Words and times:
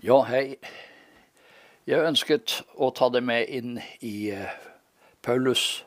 Ja, 0.00 0.22
hei. 0.24 0.54
Jeg 1.84 2.00
ønsket 2.08 2.54
å 2.80 2.86
ta 2.96 3.10
det 3.12 3.20
med 3.20 3.50
inn 3.52 3.74
i 4.00 4.30
eh, 4.32 4.54
Paulus' 5.20 5.82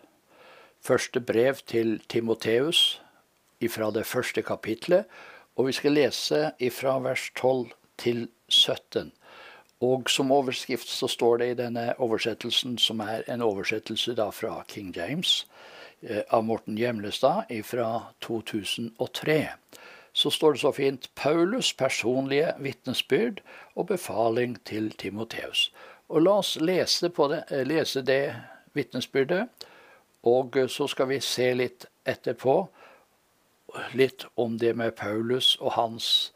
første 0.85 1.17
brev 1.17 1.63
til 1.65 1.95
Timoteus 2.13 2.99
fra 3.73 3.87
det 3.95 4.03
første 4.05 4.43
kapitlet. 4.45 5.09
Og 5.57 5.71
vi 5.71 5.73
skal 5.73 5.97
lese 5.97 6.43
fra 6.75 6.93
vers 7.01 7.23
12 7.33 7.73
til 7.97 8.27
17. 8.53 9.09
Og 9.81 10.13
som 10.13 10.35
overskrift 10.35 10.93
så 10.93 11.09
står 11.09 11.41
det 11.41 11.49
i 11.49 11.57
denne 11.63 11.87
oversettelsen, 11.97 12.77
som 12.77 13.01
er 13.01 13.25
en 13.25 13.41
oversettelse 13.41 14.13
da 14.13 14.29
fra 14.29 14.59
King 14.69 14.93
James, 14.93 15.47
eh, 16.03 16.21
av 16.29 16.45
Morten 16.45 16.77
Gjemlestad 16.77 17.49
fra 17.65 18.13
2003 18.21 19.41
så 20.13 20.29
står 20.29 20.51
det 20.51 20.61
så 20.61 20.71
fint 20.71 21.09
Paulus' 21.19 21.75
personlige 21.77 22.53
vitnesbyrd 22.59 23.41
og 23.75 23.87
befaling 23.87 24.57
til 24.65 24.91
Timoteus. 24.91 25.73
Og 26.09 26.21
la 26.21 26.37
oss 26.43 26.55
lese, 26.61 27.09
det, 27.09 27.43
eh, 27.51 27.65
lese 27.67 28.01
det 28.01 28.35
vitnesbyrdet, 28.73 29.47
og 30.23 30.57
eh, 30.57 30.69
så 30.69 30.87
skal 30.87 31.09
vi 31.09 31.19
se 31.19 31.53
litt 31.53 31.85
etterpå 32.05 32.67
litt 33.93 34.25
om 34.37 34.57
det 34.59 34.75
med 34.77 34.91
Paulus 34.91 35.55
og 35.55 35.71
hans 35.71 36.33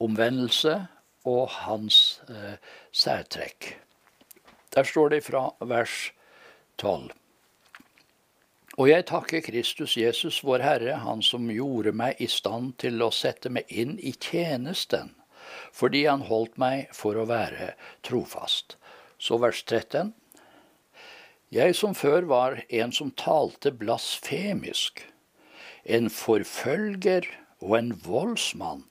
omvendelse 0.00 0.86
og 1.26 1.48
hans 1.50 2.22
eh, 2.30 2.56
særtrekk. 2.92 3.74
Der 4.74 4.84
står 4.84 5.08
det 5.08 5.24
fra 5.24 5.50
vers 5.60 6.12
12. 6.78 7.10
Og 8.76 8.90
jeg 8.90 9.06
takker 9.08 9.40
Kristus 9.40 9.94
Jesus, 9.96 10.42
vår 10.44 10.60
Herre, 10.60 10.98
Han 11.00 11.22
som 11.24 11.48
gjorde 11.48 11.94
meg 11.96 12.18
i 12.20 12.26
stand 12.28 12.74
til 12.82 13.00
å 13.00 13.08
sette 13.08 13.48
meg 13.48 13.70
inn 13.72 13.94
i 13.96 14.12
tjenesten, 14.12 15.14
fordi 15.72 16.04
Han 16.04 16.26
holdt 16.28 16.58
meg 16.60 16.90
for 16.92 17.16
å 17.16 17.24
være 17.24 17.72
trofast. 18.04 18.76
Så 19.16 19.38
vers 19.40 19.62
13. 19.64 20.12
Jeg 21.48 21.72
som 21.78 21.94
før 21.96 22.26
var 22.28 22.58
en 22.68 22.92
som 22.92 23.14
talte 23.16 23.72
blasfemisk, 23.72 25.00
en 25.88 26.10
forfølger 26.12 27.24
og 27.64 27.78
en 27.78 27.92
voldsmann, 28.04 28.82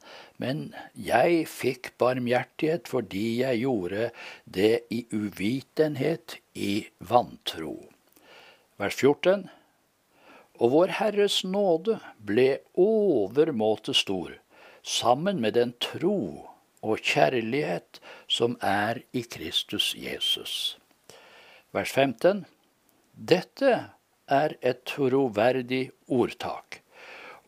men 0.41 0.71
jeg 0.97 1.43
fikk 1.51 1.91
barmhjertighet 2.01 2.89
fordi 2.89 3.43
jeg 3.43 3.61
gjorde 3.61 4.09
det 4.49 4.87
i 4.89 5.03
uvitenhet, 5.13 6.39
i 6.55 6.87
vantro. 6.97 7.91
Vers 8.81 8.97
14. 8.97 9.45
Og 10.55 10.71
Vår 10.71 10.93
Herres 10.99 11.41
nåde 11.43 11.97
ble 12.23 12.59
overmåte 12.79 13.93
stor, 13.93 14.31
sammen 14.83 15.41
med 15.43 15.57
den 15.57 15.73
tro 15.83 16.47
og 16.85 17.01
kjærlighet 17.03 17.99
som 18.31 18.55
er 18.61 19.01
i 19.11 19.25
Kristus 19.27 19.91
Jesus. 19.97 20.77
Vers 21.75 21.91
15. 21.91 22.45
Dette 23.15 23.73
er 24.31 24.55
et 24.61 24.83
troverdig 24.87 25.89
ordtak, 26.07 26.79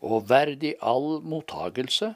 og 0.04 0.28
verdig 0.28 0.74
all 0.82 1.22
mottagelse, 1.24 2.12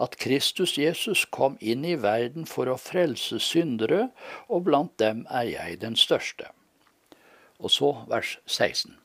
at 0.00 0.16
Kristus 0.16 0.78
Jesus 0.78 1.26
kom 1.28 1.58
inn 1.60 1.82
i 1.84 1.98
verden 2.00 2.46
for 2.48 2.70
å 2.70 2.78
frelse 2.80 3.40
syndere, 3.42 4.08
og 4.48 4.64
blant 4.70 4.94
dem 5.02 5.26
er 5.28 5.50
jeg 5.50 5.82
den 5.82 5.98
største. 5.98 6.48
Og 7.60 7.74
så 7.74 7.92
vers 8.08 8.38
16. 8.46 8.99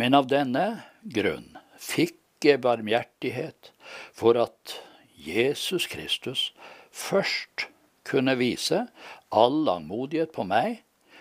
Men 0.00 0.16
av 0.16 0.30
denne 0.32 0.64
grunn 1.12 1.58
fikk 1.76 2.46
jeg 2.46 2.62
barmhjertighet 2.64 3.68
for 4.16 4.38
at 4.40 4.78
Jesus 5.20 5.84
Kristus 5.92 6.44
først 6.88 7.66
kunne 8.08 8.38
vise 8.40 8.86
all 9.28 9.58
langmodighet 9.66 10.32
på 10.32 10.46
meg 10.48 10.80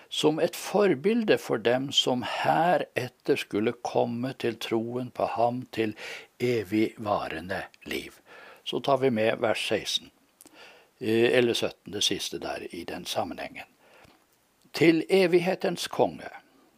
som 0.10 0.40
et 0.40 0.56
forbilde 0.56 1.36
for 1.44 1.60
dem 1.62 1.92
som 1.92 2.24
heretter 2.24 3.38
skulle 3.44 3.76
komme 3.84 4.32
til 4.40 4.56
troen 4.64 5.12
på 5.12 5.28
ham 5.36 5.66
til 5.76 5.98
evigvarende 6.40 7.66
liv. 7.84 8.16
Så 8.64 8.80
tar 8.80 9.04
vi 9.04 9.12
med 9.12 9.44
vers 9.44 9.60
16, 9.68 10.10
eh, 11.02 11.30
eller 11.38 11.54
17, 11.54 11.92
det 11.92 12.04
siste 12.04 12.40
der 12.40 12.64
i 12.72 12.84
den 12.88 13.06
sammenhengen. 13.06 13.68
Til 14.72 15.04
evighetens 15.10 15.88
konge 15.88 16.30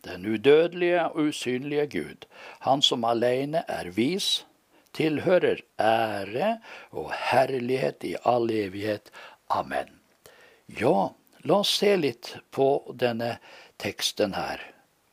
den 0.06 0.26
udødelige 0.26 1.04
og 1.06 1.16
usynlige 1.28 1.88
Gud, 1.88 2.26
Han 2.60 2.82
som 2.82 3.04
alene 3.06 3.64
er 3.68 3.90
vis, 3.90 4.46
tilhører 4.94 5.62
ære 5.80 6.60
og 6.92 7.12
herlighet 7.32 8.04
i 8.04 8.16
all 8.26 8.52
evighet. 8.52 9.12
Amen. 9.50 10.00
Ja, 10.68 11.12
la 11.44 11.62
oss 11.62 11.78
se 11.80 11.96
litt 11.96 12.36
på 12.52 12.94
denne 13.00 13.38
teksten 13.82 14.36
her, 14.36 14.62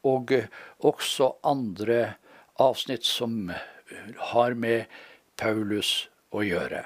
og 0.04 0.32
også 0.78 1.32
andre 1.43 2.15
avsnitt 2.59 3.06
som 3.06 3.50
har 4.32 4.55
med 4.55 4.87
Paulus 5.37 6.09
å 6.34 6.43
gjøre. 6.43 6.84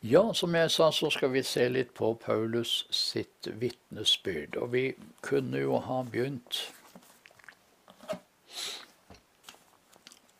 Ja, 0.00 0.34
som 0.34 0.54
jeg 0.56 0.70
sa, 0.72 0.86
så 0.92 1.10
skal 1.12 1.28
vi 1.34 1.42
se 1.44 1.66
litt 1.68 1.90
på 1.92 2.14
Paulus 2.22 2.86
sitt 2.88 3.44
vitnesbyrd. 3.60 4.56
Og 4.56 4.70
vi 4.72 4.84
kunne 5.20 5.60
jo 5.60 5.76
ha 5.84 5.98
begynt 6.08 6.62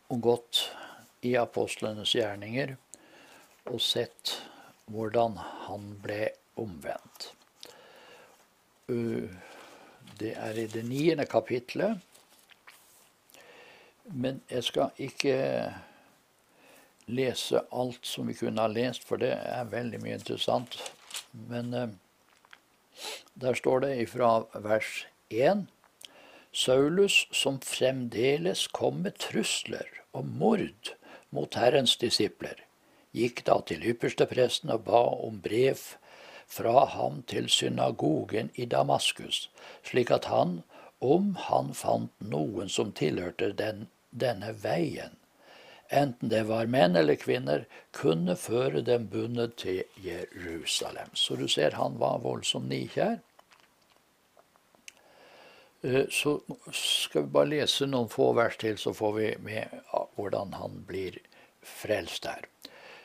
og 0.09 0.23
gått 0.25 0.63
i 1.29 1.35
apostlenes 1.37 2.15
gjerninger 2.17 2.73
og 3.69 3.85
sett 3.85 4.33
hvordan 4.89 5.37
han 5.67 5.85
ble 6.01 6.31
omvendt. 6.57 7.29
Det 8.89 10.33
er 10.41 10.57
i 10.57 10.67
det 10.73 10.87
niende 10.89 11.29
kapitlet. 11.29 12.01
Men 14.09 14.41
jeg 14.49 14.65
skal 14.73 14.97
ikke 14.97 15.37
lese 17.13 17.65
alt 17.71 18.07
som 18.07 18.31
vi 18.31 18.37
kunne 18.39 18.63
ha 18.63 18.71
lest, 18.71 19.05
for 19.07 19.21
det 19.21 19.33
er 19.37 19.71
veldig 19.73 20.01
mye 20.03 20.17
interessant. 20.19 20.79
Men 21.51 21.75
eh, 21.75 21.93
der 23.35 23.59
står 23.59 23.85
det 23.87 23.93
ifra 24.07 24.33
vers 24.55 25.05
1 25.31 25.67
Saulus, 26.53 27.29
som 27.31 27.61
fremdeles 27.63 28.67
kom 28.75 29.05
med 29.05 29.21
trusler 29.23 29.87
og 30.13 30.27
mord 30.27 30.91
mot 31.31 31.55
Herrens 31.55 31.95
disipler, 32.01 32.59
gikk 33.15 33.45
da 33.47 33.61
til 33.67 33.87
ypperstepresten 33.93 34.73
og 34.75 34.83
ba 34.89 35.05
om 35.29 35.39
brev 35.45 35.79
fra 36.51 36.85
ham 36.97 37.23
til 37.31 37.47
synagogen 37.49 38.51
i 38.59 38.67
Damaskus, 38.67 39.47
slik 39.87 40.11
at 40.11 40.27
han, 40.27 40.63
om 40.99 41.37
han 41.47 41.71
fant 41.75 42.11
noen 42.19 42.69
som 42.69 42.91
tilhørte 42.93 43.53
den, 43.55 43.87
denne 44.11 44.51
veien, 44.65 45.15
enten 45.91 46.31
det 46.31 46.43
var 46.49 46.71
menn 46.71 46.97
eller 46.97 47.19
kvinner, 47.19 47.67
kunne 47.93 48.37
føre 48.39 48.83
dem 48.87 49.09
bundet 49.11 49.57
til 49.63 49.83
Jerusalem. 50.03 51.11
Så 51.15 51.37
du 51.37 51.49
ser, 51.49 51.77
han 51.79 51.99
var 51.99 52.23
voldsomt 52.25 52.71
nikjær. 52.71 53.19
Eh, 55.83 56.07
så 56.11 56.39
skal 56.73 57.27
vi 57.27 57.35
bare 57.35 57.53
lese 57.55 57.89
noen 57.89 58.11
få 58.13 58.33
vers 58.39 58.59
til, 58.61 58.79
så 58.79 58.95
får 58.95 59.13
vi 59.19 59.31
med 59.43 59.77
hvordan 60.17 60.55
han 60.61 60.83
blir 60.89 61.19
frelst 61.63 62.27
der. 62.29 62.47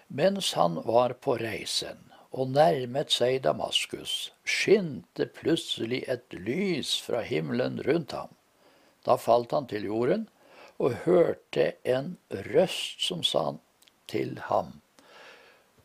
Mens 0.07 0.53
han 0.53 0.81
var 0.85 1.15
på 1.23 1.37
reisen 1.41 2.03
og 2.35 2.51
nærmet 2.51 3.13
seg 3.15 3.41
Damaskus, 3.45 4.33
skinte 4.43 5.25
plutselig 5.25 6.03
et 6.11 6.35
lys 6.35 6.97
fra 7.01 7.23
himmelen 7.23 7.79
rundt 7.87 8.11
ham. 8.11 8.33
Da 9.07 9.15
falt 9.15 9.55
han 9.55 9.69
til 9.71 9.87
jorden 9.87 10.27
og 10.77 10.95
hørte 11.05 11.73
en 11.83 12.15
røst 12.51 13.05
som 13.07 13.23
sa 13.23 13.55
til 14.11 14.39
ham. 14.49 14.81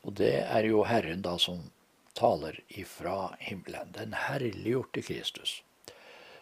Og 0.02 0.16
det 0.18 0.34
er 0.42 0.66
jo 0.66 0.84
Herren 0.88 1.22
da 1.22 1.36
som 1.38 1.70
taler 2.18 2.58
ifra 2.68 3.34
himmelen. 3.38 3.92
Den 3.94 4.14
herliggjorte 4.16 5.02
Kristus. 5.04 5.60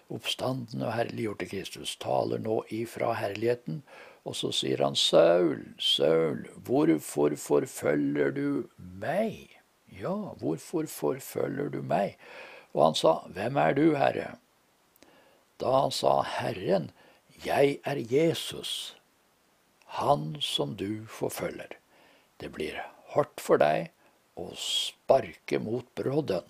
Oppstanden 0.09 0.83
og 0.83 0.95
herliggjorte 0.97 1.49
Kristus 1.51 1.97
taler 2.01 2.41
nå 2.41 2.63
ifra 2.73 3.13
herligheten. 3.19 3.83
Og 4.25 4.37
så 4.37 4.51
sier 4.53 4.83
han, 4.85 4.97
Saul, 4.97 5.63
Saul, 5.81 6.47
hvorfor 6.65 7.37
forfølger 7.37 8.33
du 8.37 8.69
meg? 8.77 9.59
Ja, 9.93 10.35
hvorfor 10.41 10.89
forfølger 10.89 11.71
du 11.73 11.83
meg? 11.83 12.17
Og 12.75 12.85
han 12.89 12.99
sa, 12.99 13.15
Hvem 13.35 13.57
er 13.61 13.77
du, 13.77 13.87
Herre? 13.97 14.37
Da 15.59 15.89
sa 15.91 16.21
Herren, 16.23 16.91
jeg 17.45 17.79
er 17.87 17.99
Jesus, 18.11 18.97
han 19.99 20.37
som 20.43 20.75
du 20.77 21.07
forfølger. 21.07 21.77
Det 22.39 22.51
blir 22.55 22.81
hardt 23.15 23.41
for 23.43 23.61
deg 23.63 23.91
å 24.39 24.51
sparke 24.59 25.61
mot 25.63 25.87
brodden. 25.99 26.47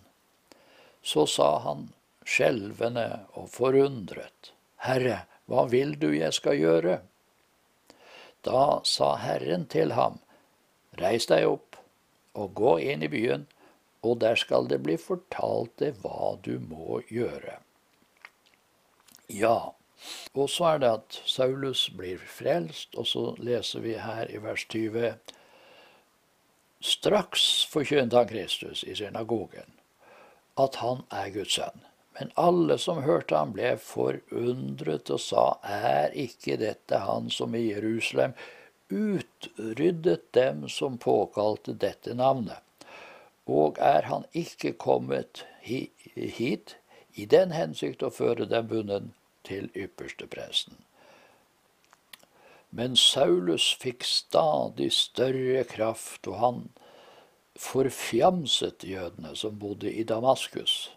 Så 1.02 1.26
sa 1.30 1.58
han 1.64 1.88
skjelvende 2.28 3.24
og 3.38 3.48
forundret, 3.52 4.52
Herre, 4.84 5.24
hva 5.48 5.64
vil 5.70 5.94
du 6.00 6.10
jeg 6.12 6.34
skal 6.36 6.58
gjøre? 6.60 6.98
Da 8.44 8.80
sa 8.86 9.14
Herren 9.20 9.64
til 9.70 9.94
ham, 9.96 10.20
reis 11.00 11.26
deg 11.30 11.48
opp 11.48 11.78
og 12.38 12.52
gå 12.58 12.76
inn 12.92 13.02
i 13.02 13.10
byen, 13.12 13.48
og 14.04 14.20
der 14.22 14.38
skal 14.38 14.68
det 14.70 14.82
bli 14.84 14.96
fortalt 15.00 15.74
deg 15.82 15.98
hva 16.04 16.36
du 16.44 16.58
må 16.62 17.00
gjøre. 17.10 17.58
Ja, 19.28 19.72
og 20.34 20.50
så 20.50 20.64
er 20.74 20.78
det 20.82 20.90
at 21.00 21.18
Saulus 21.26 21.88
blir 21.96 22.20
frelst, 22.22 22.94
og 22.94 23.06
så 23.06 23.24
leser 23.42 23.82
vi 23.84 23.96
her 23.98 24.30
i 24.30 24.40
vers 24.42 24.64
20 24.70 25.16
Straks 26.80 27.64
forkynte 27.66 28.16
han 28.16 28.28
Kristus 28.30 28.84
i 28.86 28.94
synagogen, 28.94 29.72
at 30.54 30.78
han 30.78 31.02
er 31.10 31.32
Guds 31.34 31.56
sønn. 31.58 31.82
Men 32.18 32.30
alle 32.34 32.78
som 32.78 33.02
hørte 33.02 33.34
ham, 33.34 33.52
ble 33.54 33.74
forundret 33.82 35.10
og 35.14 35.20
sa, 35.22 35.44
er 35.62 36.14
ikke 36.14 36.56
dette 36.58 37.02
han 37.02 37.30
som 37.34 37.54
i 37.54 37.64
Jerusalem 37.68 38.34
utryddet 38.90 40.30
dem 40.34 40.64
som 40.70 40.98
påkalte 40.98 41.74
dette 41.74 42.14
navnet? 42.14 42.62
Og 43.46 43.78
er 43.82 44.06
han 44.06 44.26
ikke 44.34 44.74
kommet 44.78 45.44
hit 45.62 46.76
i 47.14 47.26
den 47.26 47.54
hensikt 47.54 48.02
å 48.02 48.10
føre 48.14 48.46
dem 48.50 48.66
bundet 48.70 49.14
til 49.48 49.70
ypperstepresten? 49.74 50.76
Men 52.70 52.96
Saulus 52.96 53.70
fikk 53.80 54.04
stadig 54.04 54.92
større 54.92 55.64
kraft, 55.64 56.28
og 56.28 56.38
han 56.38 56.60
forfjamset 57.58 58.84
jødene 58.84 59.36
som 59.36 59.58
bodde 59.58 59.92
i 59.92 60.04
Damaskus 60.04 60.90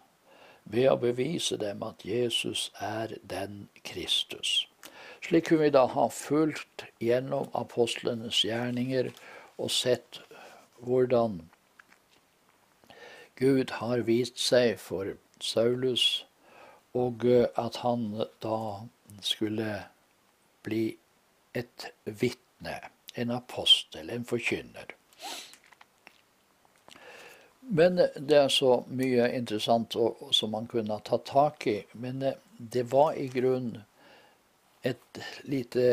ved 0.66 0.90
å 0.92 1.00
bevise 1.00 1.58
dem 1.58 1.82
at 1.84 2.04
Jesus 2.06 2.70
er 2.80 3.16
den 3.24 3.70
Kristus. 3.88 4.68
Slik 5.26 5.48
kunne 5.48 5.68
vi 5.68 5.74
da 5.74 5.86
ha 5.90 6.08
fulgt 6.14 6.86
gjennom 7.02 7.50
apostlenes 7.58 8.44
gjerninger 8.46 9.12
og 9.58 9.72
sett 9.74 10.22
hvordan 10.82 11.42
Gud 13.42 13.74
har 13.80 14.04
vist 14.06 14.38
seg 14.42 14.78
for 14.82 15.16
Saulus, 15.42 16.26
og 16.94 17.26
at 17.60 17.82
han 17.84 18.08
da 18.44 18.58
skulle 19.24 19.76
bli 20.64 20.86
et 21.56 21.86
vitne, 22.06 22.80
en 23.16 23.32
apostel, 23.32 24.10
en 24.10 24.26
forkynner. 24.26 24.96
Men 27.62 28.02
det 28.16 28.38
er 28.38 28.50
så 28.52 28.82
mye 28.92 29.30
interessant 29.38 29.96
som 30.36 30.52
man 30.52 30.68
kunne 30.68 30.98
tatt 31.08 31.26
tak 31.30 31.68
i. 31.68 31.78
Men 31.94 32.22
eh, 32.22 32.40
det 32.58 32.84
var 32.92 33.14
i 33.16 33.28
grunnen 33.32 33.84
et 34.84 35.20
lite 35.44 35.86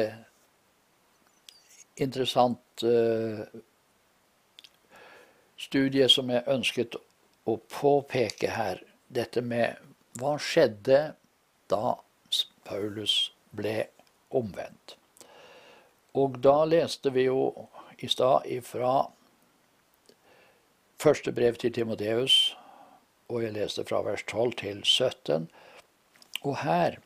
interessant 1.97 2.83
studie 5.59 6.09
som 6.09 6.31
jeg 6.33 6.47
ønsket 6.49 6.97
å 7.49 7.57
påpeke 7.69 8.53
her. 8.55 8.81
Dette 9.09 9.43
med 9.45 9.88
hva 10.19 10.37
skjedde 10.43 11.01
da 11.71 11.95
Paulus 12.69 13.31
ble 13.57 13.89
omvendt. 14.35 14.97
Og 16.19 16.41
da 16.45 16.65
leste 16.69 17.13
vi 17.15 17.29
jo 17.29 17.69
i 17.99 18.09
stad 18.11 18.47
ifra 18.47 19.09
Første 20.99 21.31
brev 21.31 21.55
til 21.55 21.71
Timoteus, 21.71 22.57
og 23.31 23.45
jeg 23.45 23.55
leste 23.55 23.85
fra 23.87 24.01
vers 24.03 24.25
12 24.27 24.53
til 24.59 24.81
17. 24.83 25.45
Og 26.43 26.57
her 26.65 26.97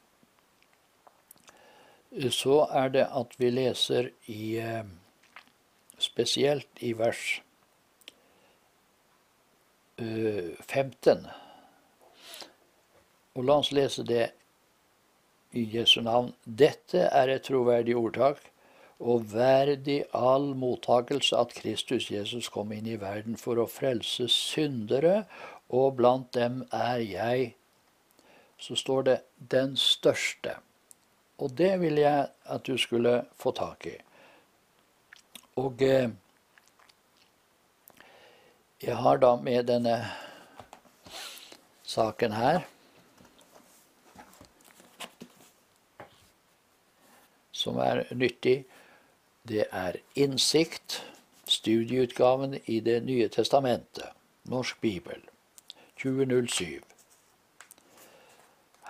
så 2.32 2.62
er 2.73 2.88
det 2.88 3.05
at 3.12 3.37
vi 3.37 3.50
leser 3.53 4.09
i 4.32 4.56
eh, 4.56 4.85
Spesielt 5.99 6.81
i 6.81 6.93
vers 6.99 7.43
15. 9.99 11.26
Og 13.34 13.46
la 13.49 13.58
oss 13.62 13.73
lese 13.73 14.05
det 14.05 14.31
i 15.52 15.64
Jesu 15.76 16.00
navn. 16.05 16.32
Dette 16.44 17.06
er 17.08 17.32
et 17.32 17.44
troverdig 17.46 17.96
ordtak 17.96 18.40
og 19.02 19.26
verdig 19.32 20.02
all 20.14 20.52
mottakelse 20.58 21.37
at 21.38 21.55
Kristus 21.56 22.08
Jesus 22.12 22.49
kom 22.52 22.73
inn 22.73 22.87
i 22.87 23.00
verden 23.00 23.37
for 23.40 23.58
å 23.58 23.67
frelse 23.70 24.29
syndere, 24.31 25.25
og 25.73 25.96
blant 25.99 26.31
dem 26.37 26.62
er 26.70 27.02
jeg. 27.02 27.55
Så 28.58 28.76
står 28.76 29.02
det 29.02 29.19
'den 29.37 29.76
største'. 29.76 30.61
Og 31.38 31.58
det 31.58 31.81
vil 31.81 31.96
jeg 31.99 32.28
at 32.44 32.67
du 32.67 32.78
skulle 32.78 33.25
få 33.35 33.50
tak 33.50 33.87
i. 33.87 33.96
Og 35.56 35.82
eh, 35.82 36.11
jeg 38.82 38.96
har 38.96 39.17
da 39.17 39.37
med 39.37 39.67
denne 39.67 40.11
saken 41.82 42.32
her 42.32 42.71
som 47.62 47.79
er 47.79 48.05
nyttig 48.11 48.62
det 49.49 49.67
er 49.70 49.99
Innsikt, 50.14 51.03
studieutgaven 51.47 52.61
i 52.67 52.81
Det 52.81 53.00
nye 53.03 53.29
testamentet, 53.29 54.14
Norsk 54.44 54.81
bibel, 54.81 55.23
2007. 56.03 56.82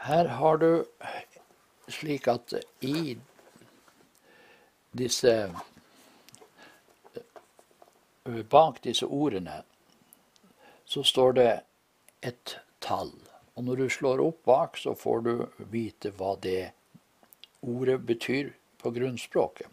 Her 0.05 0.29
har 0.29 0.57
du 0.57 0.85
slik 1.89 2.29
at 2.29 2.55
i 2.81 3.17
disse 4.93 5.35
Bak 8.51 8.83
disse 8.85 9.07
ordene 9.07 9.63
så 10.85 11.03
står 11.03 11.33
det 11.33 11.53
et 12.23 12.59
tall. 12.81 13.13
Og 13.57 13.65
når 13.65 13.77
du 13.77 13.89
slår 13.91 14.21
opp 14.23 14.45
bak, 14.45 14.77
så 14.79 14.95
får 14.95 15.21
du 15.27 15.33
vite 15.73 16.13
hva 16.19 16.37
det 16.43 16.73
ordet 17.63 17.99
betyr 18.07 18.53
på 18.83 18.93
grunnspråket. 18.95 19.69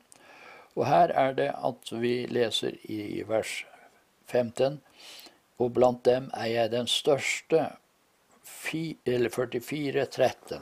Og 0.77 0.85
her 0.88 1.11
er 1.17 1.33
det 1.35 1.50
at 1.56 1.91
vi 1.91 2.13
leser 2.29 2.77
i 2.88 3.23
vers 3.27 3.63
15 4.29 4.79
og 5.59 5.73
blant 5.75 6.06
dem 6.07 6.29
er 6.33 6.51
jeg 6.53 6.71
den 6.71 6.88
største, 6.88 7.67
eller 9.06 9.29
44-13. 9.29 10.61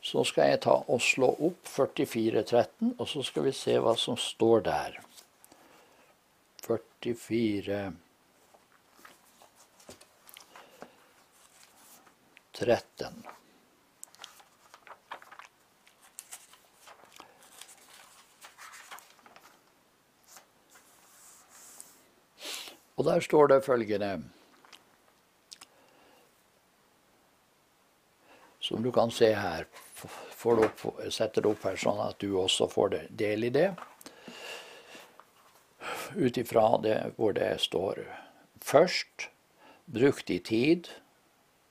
Så 0.00 0.24
skal 0.24 0.50
jeg 0.50 0.60
ta 0.64 0.74
og 0.88 1.00
slå 1.04 1.30
opp 1.48 1.68
44-13, 1.68 2.94
og 2.98 3.08
så 3.08 3.22
skal 3.24 3.48
vi 3.48 3.54
se 3.56 3.78
hva 3.80 3.94
som 3.96 4.18
står 4.20 4.66
der. 4.68 5.00
44 6.68 7.80
13. 12.58 13.37
Og 22.98 23.06
der 23.06 23.20
står 23.22 23.46
det 23.46 23.64
følgende 23.64 24.22
Som 28.60 28.82
du 28.82 28.90
kan 28.92 29.10
se 29.10 29.30
her. 29.34 29.64
Får 30.38 30.64
opp, 30.64 30.82
setter 31.10 31.42
det 31.42 31.50
opp 31.50 31.62
her 31.64 31.78
sånn 31.78 32.00
at 32.02 32.18
du 32.20 32.34
også 32.36 32.66
får 32.70 32.96
del 33.18 33.46
i 33.46 33.50
det. 33.54 33.70
Ut 36.18 36.36
ifra 36.38 36.66
hvor 37.16 37.32
det 37.38 37.48
står 37.64 38.02
først 38.60 39.28
brukt 39.86 40.30
i 40.30 40.38
tid. 40.38 40.90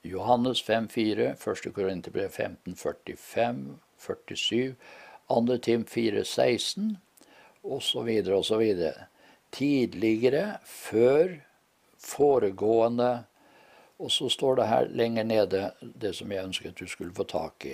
Johannes 0.02 0.62
5,4, 0.64 1.36
1. 1.36 1.72
Korinterbrev 1.76 2.28
15, 2.28 2.74
45, 2.74 3.78
47, 3.98 4.74
2. 5.28 5.58
Tim 5.62 5.84
4, 5.84 6.24
16, 6.24 6.96
osv. 7.62 8.10
osv 8.40 8.64
tidligere, 9.54 10.58
før, 10.64 11.38
foregående 11.98 13.24
Og 13.98 14.10
så 14.14 14.28
står 14.30 14.54
det 14.56 14.66
her 14.68 14.88
lenger 14.94 15.24
nede 15.26 15.72
det 15.80 16.12
som 16.14 16.30
jeg 16.32 16.44
ønsket 16.44 16.78
du 16.78 16.86
skulle 16.86 17.14
få 17.14 17.24
tak 17.26 17.64
i. 17.66 17.72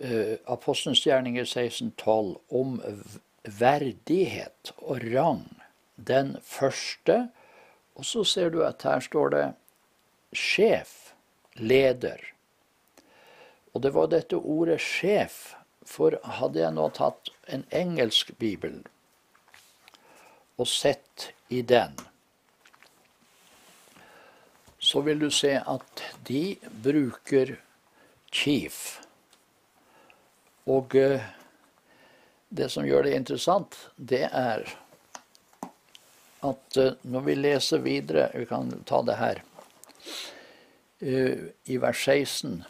Uh, 0.00 0.38
Apostelens 0.48 1.02
gjerninger 1.04 1.44
1612 1.44 2.38
om 2.48 2.78
verdighet 3.44 4.72
og 4.78 5.04
rang. 5.12 5.44
Den 5.96 6.36
første. 6.42 7.28
Og 7.94 8.04
så 8.04 8.24
ser 8.24 8.50
du 8.50 8.62
at 8.64 8.82
her 8.82 9.00
står 9.00 9.28
det 9.34 9.44
sjef, 10.32 11.12
leder. 11.54 12.32
Og 13.74 13.82
det 13.82 13.92
var 13.94 14.08
dette 14.08 14.36
ordet 14.36 14.80
sjef. 14.80 15.54
For 15.84 16.14
hadde 16.38 16.62
jeg 16.62 16.72
nå 16.76 16.88
tatt 16.94 17.28
en 17.50 17.64
engelsk 17.74 18.30
bibel, 18.38 18.78
og 20.62 20.70
sett 20.70 21.32
i 21.50 21.60
den, 21.66 21.94
så 24.82 25.02
vil 25.02 25.20
du 25.22 25.28
se 25.30 25.56
at 25.58 26.02
de 26.26 26.56
bruker 26.84 27.56
chief. 28.32 29.00
Og 30.70 30.94
eh, 30.98 31.22
det 32.48 32.68
som 32.70 32.86
gjør 32.86 33.06
det 33.06 33.16
interessant, 33.16 33.76
det 33.96 34.24
er 34.28 34.66
at 36.42 36.78
uh, 36.78 36.94
når 37.06 37.22
vi 37.22 37.34
leser 37.38 37.78
videre 37.84 38.24
Vi 38.34 38.46
kan 38.50 38.70
ta 38.84 38.98
det 39.06 39.14
her. 39.14 39.42
Uh, 40.98 41.50
I 41.70 41.76
vers 41.78 42.02
16 42.02 42.64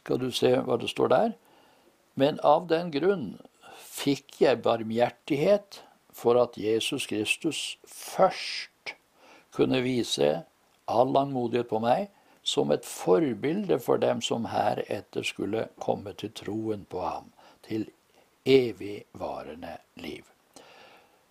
skal 0.00 0.18
du 0.18 0.30
se 0.34 0.50
hva 0.66 0.76
det 0.80 0.90
står 0.90 1.12
der. 1.12 1.32
Men 2.18 2.40
av 2.42 2.66
den 2.66 2.90
grunn 2.90 3.28
fikk 4.00 4.40
jeg 4.40 4.62
barmhjertighet 4.64 5.82
for 6.12 6.40
at 6.40 6.56
Jesus 6.56 7.06
Kristus 7.06 7.78
først 7.86 8.94
kunne 9.52 9.82
vise 9.84 10.30
all 10.88 11.12
langmodighet 11.12 11.68
på 11.68 11.80
meg 11.84 12.08
som 12.42 12.72
et 12.72 12.86
forbilde 12.86 13.78
for 13.82 14.00
dem 14.00 14.22
som 14.24 14.48
heretter 14.48 15.26
skulle 15.26 15.68
komme 15.80 16.14
til 16.16 16.32
troen 16.34 16.86
på 16.88 17.02
ham, 17.04 17.32
til 17.66 17.90
evigvarende 18.48 19.76
liv. 20.00 20.24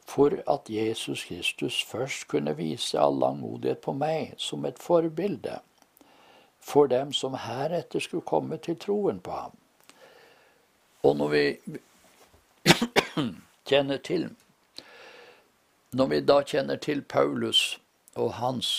For 0.10 0.38
at 0.50 0.70
Jesus 0.70 1.26
Kristus 1.26 1.82
først 1.86 2.28
kunne 2.28 2.56
vise 2.58 3.00
all 3.00 3.18
langmodighet 3.22 3.82
på 3.82 3.94
meg 3.98 4.38
som 4.38 4.66
et 4.66 4.80
forbilde 4.82 5.60
for 6.60 6.90
dem 6.90 7.14
som 7.14 7.38
heretter 7.40 8.02
skulle 8.04 8.26
komme 8.26 8.58
til 8.58 8.78
troen 8.78 9.20
på 9.20 9.32
ham. 9.32 9.58
Og 11.04 11.16
når 11.16 11.28
vi 11.34 11.44
kjenner 13.70 14.02
til 14.06 14.30
Når 15.92 16.08
vi 16.12 16.20
da 16.22 16.42
kjenner 16.46 16.78
til 16.78 17.02
Paulus 17.02 17.80
og 18.16 18.34
hans 18.40 18.72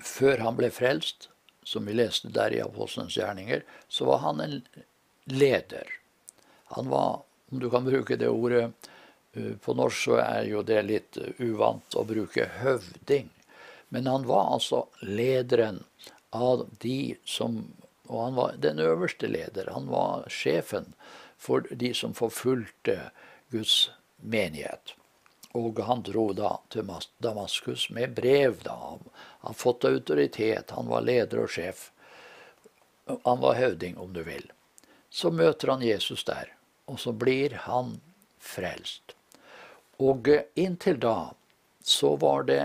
Før 0.00 0.40
han 0.40 0.56
ble 0.56 0.70
frelst, 0.72 1.28
som 1.64 1.86
vi 1.86 1.96
leste 1.98 2.30
der 2.32 2.54
i 2.56 2.62
Apostelens 2.64 3.18
gjerninger, 3.18 3.60
så 3.88 4.06
var 4.08 4.22
han 4.24 4.40
en 4.40 4.54
leder. 5.28 5.86
Han 6.72 6.88
var, 6.88 7.20
om 7.52 7.60
du 7.60 7.68
kan 7.70 7.84
bruke 7.84 8.16
det 8.16 8.30
ordet 8.30 8.70
eh, 9.34 9.52
På 9.60 9.74
norsk 9.76 10.06
så 10.06 10.16
er 10.22 10.48
jo 10.48 10.62
det 10.66 10.80
litt 10.88 11.18
uvant 11.38 11.96
å 11.98 12.06
bruke 12.08 12.48
høvding. 12.62 13.28
Men 13.90 14.06
han 14.06 14.26
var 14.26 14.54
altså 14.54 14.86
lederen 15.02 15.82
av 16.30 16.66
de 16.82 17.16
som 17.26 17.60
Og 18.10 18.24
han 18.24 18.34
var 18.34 18.56
den 18.58 18.80
øverste 18.82 19.28
leder. 19.30 19.68
Han 19.70 19.86
var 19.86 20.24
sjefen 20.26 20.88
for 21.40 21.64
de 21.70 21.94
som 21.94 22.14
forfulgte 22.14 23.10
Guds 23.48 23.90
menighet. 24.16 24.94
Og 25.56 25.80
han 25.82 26.04
dro 26.06 26.28
da 26.36 26.58
til 26.70 26.90
Damaskus 27.18 27.88
med 27.90 28.14
brev. 28.14 28.60
da. 28.62 28.98
Han 29.40 29.54
fått 29.54 29.84
autoritet. 29.84 30.70
Han 30.70 30.86
var 30.92 31.00
leder 31.00 31.42
og 31.42 31.50
sjef. 31.50 31.90
Han 33.24 33.40
var 33.40 33.56
høvding, 33.58 33.96
om 33.98 34.12
du 34.12 34.22
vil. 34.22 34.52
Så 35.10 35.30
møter 35.30 35.72
han 35.72 35.82
Jesus 35.82 36.22
der, 36.24 36.52
og 36.86 37.00
så 37.00 37.12
blir 37.12 37.56
han 37.64 37.96
frelst. 38.38 39.16
Og 39.98 40.28
inntil 40.54 41.00
da 41.00 41.32
så 41.82 42.14
var 42.16 42.44
det 42.46 42.62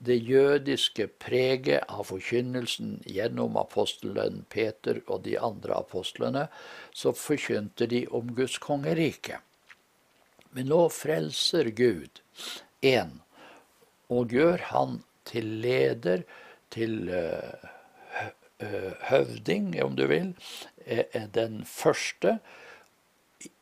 det 0.00 0.16
jødiske 0.24 1.06
preget 1.20 1.84
av 1.92 2.06
forkynnelsen 2.08 2.94
gjennom 3.04 3.58
apostelen 3.60 4.44
Peter 4.48 5.02
og 5.06 5.26
de 5.26 5.36
andre 5.36 5.76
apostlene, 5.76 6.46
så 6.92 7.12
forkynte 7.12 7.88
de 7.90 8.06
om 8.08 8.32
Guds 8.36 8.56
kongerike. 8.64 9.42
Men 10.56 10.70
nå 10.72 10.86
frelser 10.94 11.68
Gud 11.76 12.22
én, 12.82 13.20
og 14.08 14.32
gjør 14.32 14.64
han 14.70 15.02
til 15.28 15.52
leder, 15.62 16.24
til 16.70 17.10
uh, 17.10 17.68
høvding, 19.10 19.74
om 19.84 19.96
du 19.98 20.06
vil, 20.06 20.32
er 20.86 21.28
den 21.34 21.60
første 21.66 22.38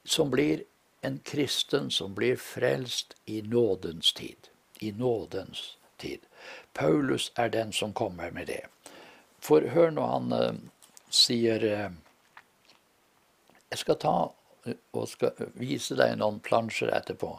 som 0.08 0.30
blir 0.30 0.62
en 1.02 1.18
kristen 1.24 1.90
som 1.90 2.14
blir 2.14 2.38
frelst 2.40 3.16
i 3.26 3.42
nådens 3.42 4.12
tid. 4.12 4.52
I 4.80 4.92
nådens 4.92 5.60
tid. 5.60 5.77
Paulus 6.74 7.32
er 7.36 7.48
den 7.48 7.72
som 7.72 7.92
kommer 7.92 8.30
med 8.30 8.46
det. 8.46 8.64
For 9.40 9.66
hør 9.74 9.90
nå 9.94 10.06
han 10.06 10.32
uh, 10.34 10.54
sier 11.10 11.64
uh, 11.64 11.90
Jeg 13.70 13.78
skal 13.84 13.98
ta 14.02 14.16
og 14.68 15.08
skal 15.08 15.48
vise 15.56 15.96
deg 15.96 16.16
noen 16.18 16.40
plansjer 16.44 16.90
etterpå. 16.92 17.34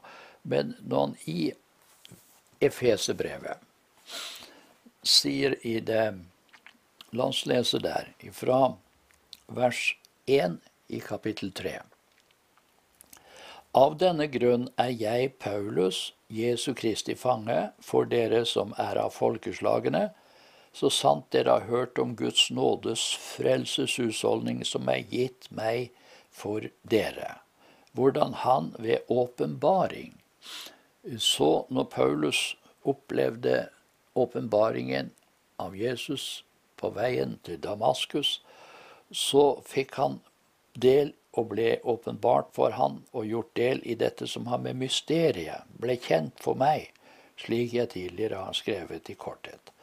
Men 0.49 0.75
noen 0.81 1.15
i 1.29 1.51
Efesebrevet 2.63 3.65
sier 5.05 5.55
i 5.67 5.79
det 5.79 6.13
La 7.11 7.25
oss 7.25 7.45
lese 7.49 7.79
der, 7.81 8.11
fra 8.37 8.75
vers 9.47 9.95
1 10.29 10.59
i 10.93 10.99
kapittel 11.01 11.49
3. 11.57 11.79
Av 13.77 13.93
denne 14.01 14.25
grunn 14.33 14.63
er 14.81 14.89
jeg, 14.97 15.35
Paulus, 15.37 16.13
Jesu 16.33 16.73
Kristi 16.73 17.13
fange, 17.13 17.69
for 17.85 18.07
dere 18.09 18.41
som 18.49 18.73
er 18.81 18.97
av 18.97 19.13
folkeslagene, 19.13 20.07
så 20.73 20.89
sant 20.89 21.27
dere 21.33 21.59
har 21.59 21.67
hørt 21.69 22.01
om 22.01 22.15
Guds 22.17 22.47
nådes 22.49 23.03
frelseshusholdning 23.21 24.63
som 24.65 24.89
er 24.89 25.05
gitt 25.13 25.45
meg 25.53 25.91
for 26.33 26.65
dere, 26.81 27.35
hvordan 27.93 28.33
han 28.41 28.73
ved 28.79 29.05
åpenbaring. 29.05 30.17
Så 31.17 31.67
når 31.69 31.91
Paulus 31.93 32.55
opplevde 32.81 33.67
åpenbaringen 34.17 35.13
av 35.61 35.77
Jesus 35.77 36.41
på 36.81 36.89
veien 36.97 37.37
til 37.45 37.61
Damaskus, 37.61 38.39
så 39.13 39.59
fikk 39.61 39.93
han 40.01 40.21
del 40.73 41.13
og 41.37 41.51
ble 41.53 41.77
åpenbart 41.83 42.53
for 42.55 42.73
han 42.77 43.01
og 43.11 43.27
gjort 43.29 43.51
del 43.59 43.81
i 43.85 43.95
dette 43.99 44.27
som 44.27 44.47
har 44.49 44.61
med 44.63 44.79
mysteriet, 44.79 45.67
ble 45.77 45.97
kjent 46.01 46.39
for 46.41 46.57
meg, 46.57 46.89
slik 47.39 47.75
jeg 47.77 47.91
tidligere 47.93 48.45
har 48.47 48.57
skrevet 48.57 49.09
i 49.09 49.17
korthet. 49.19 49.73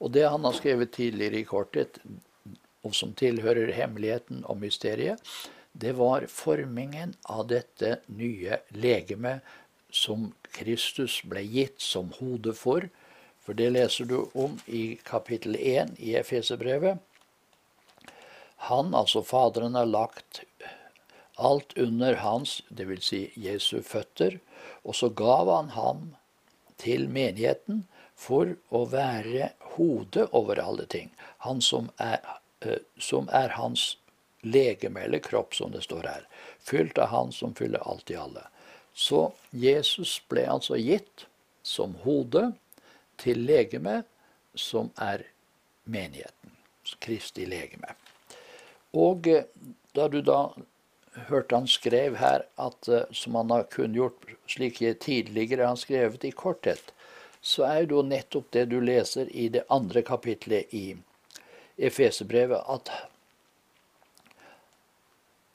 Og 0.00 0.12
det 0.16 0.24
han 0.28 0.44
har 0.44 0.56
skrevet 0.56 0.94
tidligere 0.96 1.42
i 1.42 1.48
korthet, 1.48 2.00
og 2.84 2.94
som 2.96 3.14
tilhører 3.16 3.72
hemmeligheten 3.72 4.42
og 4.48 4.58
mysteriet, 4.60 5.20
det 5.72 5.94
var 5.98 6.26
formingen 6.30 7.14
av 7.26 7.48
dette 7.50 7.98
nye 8.06 8.60
legemet 8.70 9.42
som 9.94 10.28
Kristus 10.54 11.20
ble 11.26 11.42
gitt 11.42 11.82
som 11.82 12.12
hode 12.20 12.54
for. 12.54 12.86
For 13.42 13.58
det 13.58 13.72
leser 13.74 14.06
du 14.08 14.20
om 14.38 14.54
i 14.66 14.96
kapittel 15.04 15.58
1 15.58 15.96
i 15.98 16.14
Efeserbrevet. 16.20 17.00
Han, 18.70 18.94
altså 18.94 19.22
Faderen, 19.26 19.74
har 19.74 19.90
lagt 19.90 20.44
alt 21.34 21.78
under 21.78 22.14
hans, 22.14 22.62
dvs. 22.68 23.04
Si 23.04 23.22
Jesu 23.34 23.82
føtter, 23.82 24.38
og 24.84 24.94
så 24.94 25.08
gav 25.08 25.50
han 25.50 25.72
ham 25.74 26.06
til 26.80 27.08
menigheten 27.08 27.84
for 28.14 28.54
å 28.70 28.84
være 28.90 29.50
hodet 29.74 30.28
over 30.32 30.60
alle 30.62 30.86
ting. 30.86 31.10
Han 31.46 31.60
som 31.64 31.90
er, 31.98 32.20
uh, 32.66 32.78
som 32.98 33.28
er 33.32 33.56
hans 33.58 33.94
legeme, 34.44 35.00
eller 35.00 35.18
kropp, 35.18 35.54
som 35.54 35.72
det 35.72 35.84
står 35.84 36.08
her. 36.08 36.26
Fylt 36.60 36.98
av 36.98 37.08
Han 37.08 37.32
som 37.32 37.54
fyller 37.54 37.80
alt 37.88 38.10
i 38.10 38.16
alle. 38.16 38.46
Så 38.94 39.32
Jesus 39.50 40.20
ble 40.28 40.46
altså 40.48 40.76
gitt 40.76 41.26
som 41.62 41.96
hode 42.04 42.52
til 43.20 43.40
legeme, 43.48 44.02
som 44.54 44.92
er 45.00 45.24
menigheten. 45.84 46.52
Kristi 47.00 47.46
legeme. 47.48 47.96
Og 48.94 49.26
eh, 49.26 49.48
da 49.96 50.06
du 50.08 50.20
da 50.22 50.52
hørte 51.28 51.54
han 51.56 51.68
skrev 51.70 52.16
her, 52.16 52.44
at, 52.56 52.88
eh, 52.88 53.06
som 53.12 53.34
han 53.34 53.50
har 53.50 53.68
kunngjort 53.70 54.34
slik 54.46 54.78
tidligere 55.00 55.66
han 55.66 55.76
skrevet 55.76 56.24
i 56.24 56.30
korthet, 56.30 56.92
så 57.40 57.66
er 57.68 57.90
jo 57.90 58.02
nettopp 58.02 58.50
det 58.56 58.64
du 58.72 58.80
leser 58.80 59.28
i 59.30 59.48
det 59.48 59.64
andre 59.68 60.02
kapitlet 60.02 60.72
i 60.74 60.96
Efesebrevet, 61.76 62.62
at 62.66 62.90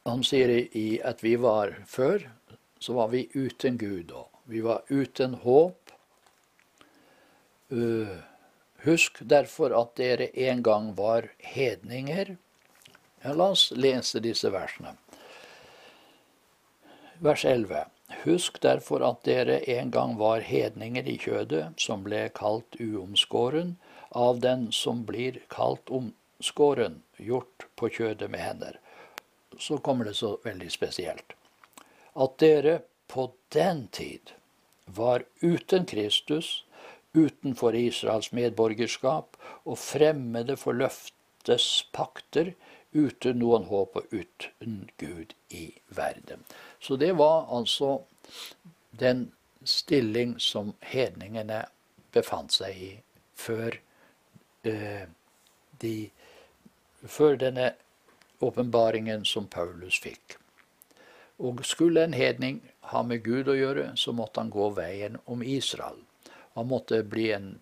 han 0.05 0.23
sier 0.23 0.51
i 0.77 0.99
at 1.05 1.23
vi 1.23 1.35
var 1.39 1.75
før, 1.87 2.29
så 2.79 2.93
var 2.93 3.09
vi 3.13 3.27
uten 3.33 3.77
Gud 3.77 4.11
òg. 4.15 4.27
Vi 4.49 4.61
var 4.65 4.81
uten 4.89 5.35
håp. 5.43 5.91
Uh, 7.69 8.17
husk 8.85 9.19
derfor 9.21 9.75
at 9.77 9.93
dere 9.99 10.31
en 10.33 10.63
gang 10.65 10.93
var 10.97 11.29
hedninger. 11.37 12.35
Ja, 13.21 13.33
la 13.33 13.51
oss 13.53 13.69
lese 13.75 14.21
disse 14.23 14.49
versene. 14.53 14.95
Vers 17.21 17.45
11. 17.45 17.85
Husk 18.23 18.61
derfor 18.63 19.03
at 19.03 19.25
dere 19.27 19.57
en 19.73 19.89
gang 19.91 20.13
var 20.15 20.39
hedninger 20.39 21.03
i 21.03 21.17
kjødet, 21.19 21.73
som 21.75 22.05
ble 22.05 22.21
kalt 22.31 22.77
uomskåren, 22.79 23.73
av 24.15 24.39
den 24.39 24.69
som 24.71 25.01
blir 25.03 25.41
kalt 25.51 25.91
omskåren, 25.91 27.01
gjort 27.17 27.65
på 27.75 27.89
kjødet 27.97 28.31
med 28.31 28.39
hender. 28.39 28.79
Så 29.59 29.81
kommer 29.83 30.07
det 30.07 30.15
så 30.15 30.37
veldig 30.45 30.71
spesielt. 30.71 31.35
At 32.15 32.39
dere 32.39 32.77
på 33.11 33.27
den 33.51 33.89
tid 33.91 34.31
var 34.85 35.27
uten 35.43 35.83
Kristus, 35.91 36.63
utenfor 37.11 37.75
Israels 37.75 38.31
medborgerskap 38.31 39.35
og 39.65 39.75
fremmede 39.75 40.55
for 40.55 40.71
løftes 40.71 41.67
pakter, 41.91 42.55
uten 42.95 43.43
noen 43.43 43.67
håp 43.69 43.99
og 43.99 44.13
uten 44.15 44.85
Gud 44.97 45.35
i 45.51 45.73
verden. 45.91 46.47
Så 46.79 46.95
det 46.95 47.11
var 47.19 47.47
altså 47.51 48.03
den 48.91 49.31
stilling 49.63 50.39
som 50.39 50.73
hedningene 50.79 51.65
befant 52.13 52.55
seg 52.55 52.77
i 52.77 52.91
før, 53.35 53.75
eh, 54.63 55.05
de, 55.81 55.95
før 57.05 57.35
denne 57.39 57.73
åpenbaringen 58.39 59.25
som 59.25 59.47
Paulus 59.47 59.99
fikk. 59.99 60.37
Og 61.39 61.63
skulle 61.67 62.03
en 62.03 62.15
hedning 62.15 62.61
ha 62.91 63.03
med 63.03 63.23
Gud 63.23 63.47
å 63.47 63.55
gjøre, 63.55 63.91
så 63.95 64.11
måtte 64.15 64.41
han 64.41 64.51
gå 64.51 64.69
veien 64.75 65.19
om 65.25 65.43
Israel. 65.43 65.99
Han 66.55 66.67
måtte 66.67 67.03
bli 67.03 67.29
en 67.31 67.59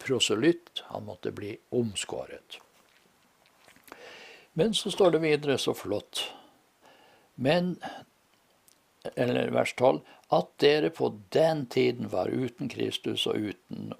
proselytt, 0.00 0.84
han 0.88 1.04
måtte 1.04 1.32
bli 1.32 1.56
omskåret. 1.76 2.60
Men 4.52 4.74
så 4.74 4.90
står 4.90 5.10
det 5.10 5.22
videre 5.24 5.58
så 5.58 5.74
flott. 5.74 6.24
Men, 7.34 7.76
eller 9.16 9.50
vers 9.54 9.74
12, 9.78 10.00
at 10.30 10.52
dere 10.62 10.90
på 10.94 11.12
den 11.34 11.66
tiden 11.66 12.10
var 12.12 12.30
uten 12.30 12.68
Kristus 12.68 13.26
og 13.26 13.50
uten 13.50 13.92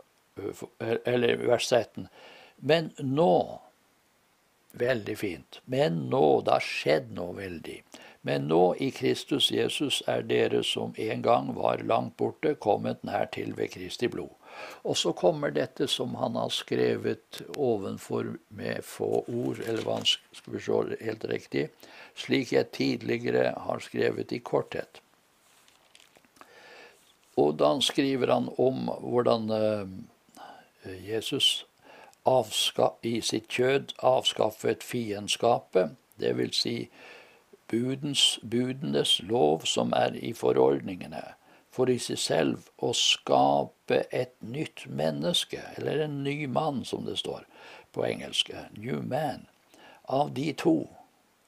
Eller 1.05 1.37
vers 1.37 1.67
17. 1.67 2.07
Men 2.57 2.93
nå 2.99 3.61
Veldig 4.73 5.17
fint. 5.19 5.61
Men 5.65 5.97
nå, 6.11 6.41
det 6.47 6.53
har 6.53 6.63
skjedd 6.63 7.09
noe 7.17 7.35
veldig. 7.35 7.81
Men 8.23 8.47
nå 8.47 8.75
i 8.79 8.91
Kristus 8.95 9.51
Jesus 9.51 9.99
er 10.07 10.23
dere 10.23 10.63
som 10.65 10.93
en 10.97 11.23
gang 11.23 11.51
var 11.57 11.83
langt 11.83 12.17
borte, 12.21 12.55
kommet 12.55 13.03
nær 13.03 13.27
til 13.35 13.57
ved 13.59 13.73
Kristi 13.75 14.09
blod. 14.13 14.31
Og 14.85 14.97
så 14.97 15.13
kommer 15.13 15.53
dette 15.55 15.89
som 15.89 16.15
han 16.21 16.39
har 16.41 16.53
skrevet 16.55 17.43
ovenfor 17.57 18.35
med 18.57 18.85
få 18.85 19.25
ord, 19.27 19.61
eller 19.67 19.85
hva 19.85 20.01
han 20.01 20.09
skal 20.09 20.57
vi 20.57 20.65
se 20.65 20.81
helt 21.05 21.25
riktig, 21.31 21.69
slik 22.17 22.53
jeg 22.53 22.73
tidligere 22.77 23.55
har 23.67 23.85
skrevet 23.85 24.33
i 24.33 24.41
korthet. 24.45 25.03
Og 27.41 27.57
da 27.61 27.73
skriver 27.85 28.33
han 28.33 28.49
om 28.61 28.89
hvordan 29.01 29.51
eh, 29.57 29.93
Jesus 31.07 31.67
i 33.03 33.21
sitt 33.25 33.49
kjød 33.49 33.95
avskaffet 34.05 34.83
fiendskapet, 34.85 35.97
dvs. 36.21 36.57
Si 36.57 36.91
budenes 37.71 39.21
lov 39.25 39.65
som 39.65 39.93
er 39.97 40.15
i 40.15 40.33
forordningene, 40.33 41.23
for 41.71 41.91
i 41.91 41.99
seg 42.03 42.19
selv 42.19 42.71
å 42.83 42.93
skape 42.97 44.03
et 44.11 44.35
nytt 44.43 44.87
menneske, 44.87 45.63
eller 45.79 46.05
en 46.07 46.23
ny 46.25 46.47
mann, 46.51 46.85
som 46.85 47.07
det 47.07 47.19
står 47.21 47.47
på 47.95 48.05
engelsk, 48.07 48.51
new 48.77 49.03
man, 49.07 49.47
av 50.11 50.33
de 50.35 50.51
to, 50.59 50.77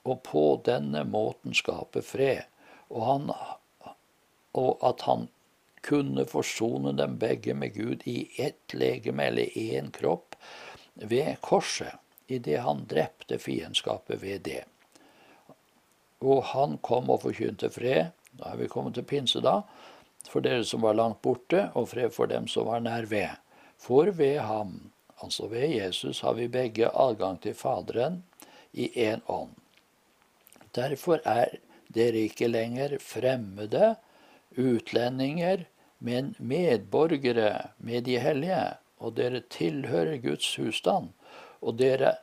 og 0.03 0.23
på 0.27 0.45
denne 0.65 1.03
måten 1.07 1.55
skape 1.55 2.03
fred, 2.03 2.47
og, 2.89 3.03
han, 3.07 3.29
og 4.59 4.83
at 4.85 5.03
han 5.07 5.27
kunne 5.83 6.25
forsone 6.29 6.93
dem 6.95 7.17
begge 7.19 7.55
med 7.57 7.73
Gud 7.75 8.03
i 8.07 8.29
ett 8.39 8.73
legeme 8.73 9.27
eller 9.27 9.57
én 9.59 9.91
kropp 9.91 10.35
ved 10.93 11.35
korset, 11.43 11.99
idet 12.27 12.61
han 12.63 12.85
drepte 12.87 13.39
fiendskapet 13.39 14.21
ved 14.21 14.45
det. 14.47 14.61
Og 16.23 16.43
han 16.53 16.77
kom 16.79 17.11
og 17.11 17.25
forkynte 17.25 17.67
fred, 17.73 18.13
da 18.39 18.53
er 18.53 18.61
vi 18.61 18.69
kommet 18.71 18.95
til 18.95 19.07
pinse 19.07 19.41
da, 19.43 19.59
for 20.29 20.45
dere 20.45 20.63
som 20.65 20.83
var 20.85 20.97
langt 20.97 21.21
borte, 21.21 21.69
og 21.73 21.89
fred 21.93 22.13
for 22.15 22.31
dem 22.31 22.47
som 22.47 22.67
var 22.69 22.83
nær 22.83 23.07
ved. 23.09 23.35
For 23.79 24.11
ved 24.15 24.39
ham, 24.47 24.91
altså 25.23 25.47
ved 25.51 25.75
Jesus, 25.75 26.21
har 26.21 26.33
vi 26.33 26.47
begge 26.47 26.89
adgang 26.89 27.41
til 27.41 27.53
Faderen 27.53 28.23
i 28.73 28.89
én 28.95 29.21
ånd. 29.27 29.55
Derfor 30.75 31.21
er 31.25 31.59
dere 31.93 32.25
ikke 32.29 32.47
lenger 32.47 32.97
fremmede, 33.01 33.95
utlendinger, 34.57 35.65
men 35.99 36.35
medborgere 36.39 37.69
med 37.77 38.05
de 38.07 38.19
hellige, 38.19 38.73
og 38.99 39.15
dere 39.17 39.43
tilhører 39.49 40.17
Guds 40.23 40.55
husstand, 40.55 41.11
og 41.61 41.77
dere 41.79 42.15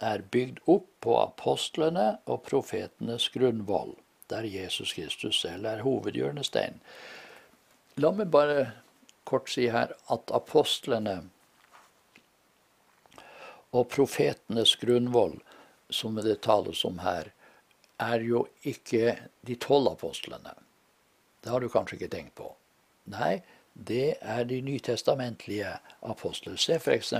er 0.00 0.24
bygd 0.32 0.62
opp 0.70 0.88
på 1.04 1.16
apostlene 1.20 2.14
og 2.26 2.42
profetenes 2.48 3.28
grunnvoll, 3.34 3.94
der 4.30 4.48
Jesus 4.48 4.94
Kristus 4.96 5.40
selv 5.42 5.68
er 5.68 5.84
hovedhjørnestein. 5.84 6.80
La 8.00 8.12
meg 8.16 8.30
bare 8.32 8.60
kort 9.28 9.50
si 9.52 9.66
her 9.68 9.90
at 10.14 10.32
apostlene 10.32 11.16
og 13.76 13.90
profetenes 13.92 14.72
grunnvoll, 14.80 15.36
som 15.90 16.16
det 16.16 16.38
tales 16.46 16.80
om 16.86 17.02
her, 17.04 17.28
er 18.00 18.24
jo 18.24 18.46
ikke 18.64 19.16
de 19.46 19.56
tolv 19.60 19.90
apostlene. 19.92 20.54
Det 21.42 21.52
har 21.52 21.60
du 21.60 21.68
kanskje 21.68 21.98
ikke 21.98 22.12
tenkt 22.14 22.34
på. 22.40 22.48
Nei, 23.12 23.42
det 23.74 24.16
er 24.20 24.44
de 24.48 24.62
nytestamentlige 24.64 25.76
apostler. 26.00 26.56
Se 26.56 26.78
f.eks. 26.80 27.12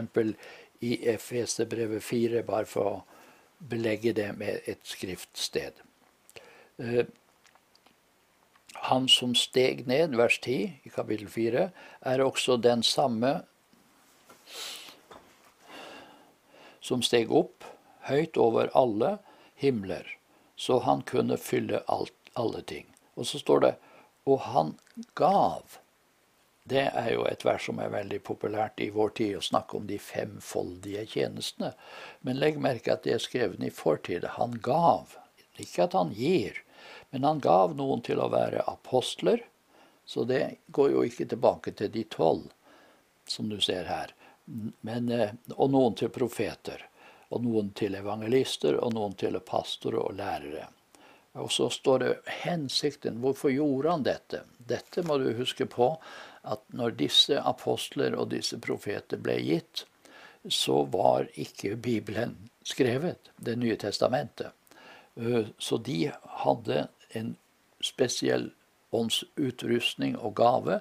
i 0.81 0.97
Efeserbrevet 1.13 2.03
4, 2.03 2.43
bare 2.47 2.69
for 2.69 2.91
å 2.95 3.69
belegge 3.71 4.15
det 4.17 4.31
med 4.39 4.65
et 4.71 4.81
skriftsted. 4.89 5.85
Han 8.89 9.09
som 9.13 9.35
steg 9.37 9.87
ned, 9.87 10.17
vers 10.17 10.39
10 10.41 10.81
i 10.85 10.93
kapittel 10.95 11.29
4, 11.29 11.67
er 12.01 12.25
også 12.25 12.57
den 12.57 12.83
samme 12.87 13.43
som 16.81 17.05
steg 17.05 17.31
opp 17.31 17.67
høyt 18.09 18.39
over 18.41 18.73
alle 18.75 19.19
himler, 19.61 20.07
så 20.57 20.81
han 20.87 21.05
kunne 21.07 21.37
fylle 21.37 21.83
alt, 21.93 22.17
alle 22.35 22.65
ting. 22.65 22.89
Og 23.21 23.29
så 23.29 23.39
står 23.43 23.65
det 23.67 23.75
og 24.29 24.41
han 24.41 24.75
gav. 25.19 25.79
Det 26.71 26.87
er 26.87 27.09
jo 27.15 27.25
et 27.27 27.45
vers 27.45 27.65
som 27.67 27.81
er 27.83 27.93
veldig 27.93 28.21
populært 28.23 28.81
i 28.85 28.91
vår 28.95 29.15
tid, 29.19 29.37
å 29.39 29.45
snakke 29.45 29.79
om 29.79 29.87
de 29.89 29.99
femfoldige 29.99 31.07
tjenestene. 31.15 31.73
Men 32.23 32.39
legg 32.39 32.61
merke 32.63 32.95
at 32.95 33.07
det 33.07 33.17
er 33.17 33.25
skrevet 33.25 33.65
i 33.65 33.73
fortid. 33.75 34.27
Han 34.37 34.59
gav. 34.63 35.17
Ikke 35.59 35.89
at 35.89 35.97
han 35.97 36.13
gir, 36.15 36.61
men 37.11 37.25
han 37.25 37.41
gav 37.43 37.77
noen 37.77 38.03
til 38.07 38.21
å 38.23 38.31
være 38.31 38.65
apostler. 38.71 39.43
Så 40.07 40.25
det 40.25 40.57
går 40.67 40.91
jo 40.91 41.05
ikke 41.07 41.27
tilbake 41.31 41.75
til 41.79 41.91
de 41.93 42.05
tolv, 42.11 42.51
som 43.27 43.49
du 43.51 43.61
ser 43.63 43.87
her. 43.91 44.15
Men, 44.81 45.09
eh, 45.13 45.35
og 45.57 45.71
noen 45.71 45.95
til 45.95 46.11
profeter. 46.11 46.87
Og 47.31 47.45
noen 47.45 47.71
til 47.79 47.95
evangelister, 47.95 48.79
og 48.83 48.95
noen 48.95 49.15
til 49.15 49.39
pastorer 49.47 50.01
og 50.03 50.17
lærere. 50.19 50.67
Og 51.39 51.53
så 51.53 51.69
står 51.71 51.99
det 51.99 52.15
hensikten. 52.43 53.21
Hvorfor 53.23 53.53
gjorde 53.55 53.91
han 53.91 54.03
dette? 54.03 54.43
Dette 54.59 55.05
må 55.07 55.19
du 55.19 55.31
huske 55.39 55.67
på 55.71 55.93
at 56.43 56.63
når 56.75 56.97
disse 56.99 57.39
apostler 57.39 58.17
og 58.19 58.33
disse 58.33 58.59
profeter 58.59 59.21
ble 59.23 59.37
gitt, 59.47 59.85
så 60.49 60.83
var 60.91 61.29
ikke 61.39 61.77
Bibelen 61.77 62.49
skrevet, 62.65 63.31
Det 63.37 63.57
nye 63.57 63.77
testamentet. 63.77 64.53
Eh, 65.17 65.47
så 65.59 65.79
de 65.79 66.11
hadde 66.45 66.89
en 67.15 67.37
spesiell 67.81 68.51
åndsutrustning 68.93 70.19
og 70.19 70.35
gave, 70.37 70.81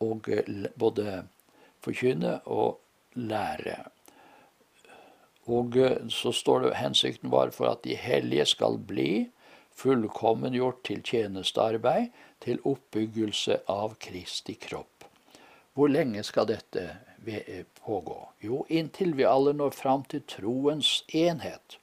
og 0.00 0.28
eh, 0.28 0.66
både 0.78 1.22
forkynne 1.84 2.40
og 2.44 2.80
lære. 3.14 3.76
Og 5.46 5.76
eh, 5.76 6.08
så 6.08 6.32
står 6.32 6.66
det 6.66 6.76
hensikten 6.80 7.30
var 7.30 7.50
for 7.54 7.70
at 7.70 7.84
de 7.84 7.96
hellige 7.96 8.46
skal 8.56 8.78
bli 8.78 9.28
fullkommengjort 9.76 10.84
til 10.84 11.02
tjenestearbeid, 11.04 12.12
til 12.40 12.60
oppbyggelse 12.64 13.60
av 13.68 13.96
Kristi 14.00 14.56
kropp. 14.60 15.04
Hvor 15.76 15.88
lenge 15.92 16.22
skal 16.24 16.48
dette 16.48 16.86
pågå? 17.84 18.16
Jo, 18.40 18.62
inntil 18.68 19.12
vi 19.16 19.26
alle 19.28 19.52
når 19.52 19.74
fram 19.76 20.04
til 20.08 20.22
troens 20.28 21.02
enhet, 21.12 21.76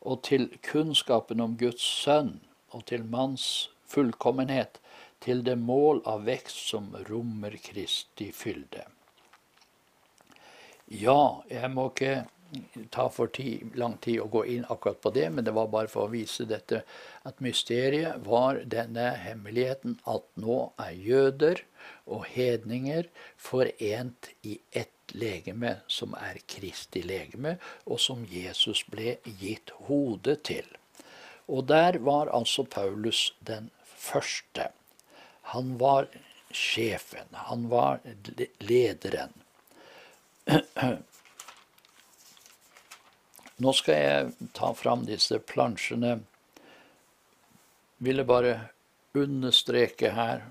og 0.00 0.22
til 0.22 0.46
kunnskapen 0.62 1.40
om 1.40 1.56
Guds 1.58 1.82
sønn, 1.82 2.36
og 2.74 2.84
til 2.90 3.06
manns 3.06 3.70
fullkommenhet, 3.88 4.80
til 5.24 5.40
det 5.46 5.56
mål 5.56 6.02
av 6.10 6.26
vekst 6.26 6.68
som 6.74 6.90
rommer 7.08 7.56
Kristi 7.62 8.28
fylde. 8.34 8.84
Ja, 10.92 11.40
jeg 11.48 11.70
må 11.72 11.88
ikke 11.92 12.26
ta 12.92 13.08
for 13.10 13.30
tid, 13.34 13.72
lang 13.78 13.96
tid 14.04 14.20
å 14.22 14.28
gå 14.30 14.44
inn 14.52 14.66
akkurat 14.70 15.00
på 15.02 15.12
det, 15.14 15.26
men 15.32 15.46
det 15.46 15.54
var 15.56 15.70
bare 15.72 15.90
for 15.90 16.06
å 16.06 16.12
vise 16.12 16.46
dette 16.48 16.82
at 17.26 17.40
mysteriet 17.44 18.20
var 18.26 18.60
denne 18.70 19.08
hemmeligheten 19.24 19.96
at 20.10 20.26
nå 20.40 20.58
er 20.82 20.92
jøder 20.92 21.64
og 22.04 22.28
hedninger 22.34 23.08
forent 23.40 24.30
i 24.46 24.58
ett 24.70 24.90
legeme, 25.16 25.78
som 25.86 26.14
er 26.20 26.40
Kristi 26.48 27.02
legeme, 27.04 27.56
og 27.86 28.00
som 28.00 28.24
Jesus 28.28 28.84
ble 28.90 29.18
gitt 29.40 29.74
hodet 29.88 30.42
til. 30.48 30.68
Og 31.46 31.66
der 31.68 31.98
var 32.04 32.32
altså 32.32 32.64
Paulus 32.64 33.34
den 33.40 33.70
første. 33.84 34.68
Han 35.54 35.78
var 35.78 36.08
sjefen. 36.50 37.28
Han 37.32 37.68
var 37.68 38.00
lederen. 38.58 39.32
Nå 43.56 43.72
skal 43.72 43.94
jeg 43.94 44.50
ta 44.56 44.72
fram 44.74 45.04
disse 45.06 45.38
plansjene 45.38 46.18
ville 48.04 48.24
bare 48.24 48.60
understreke 49.14 50.10
her, 50.10 50.42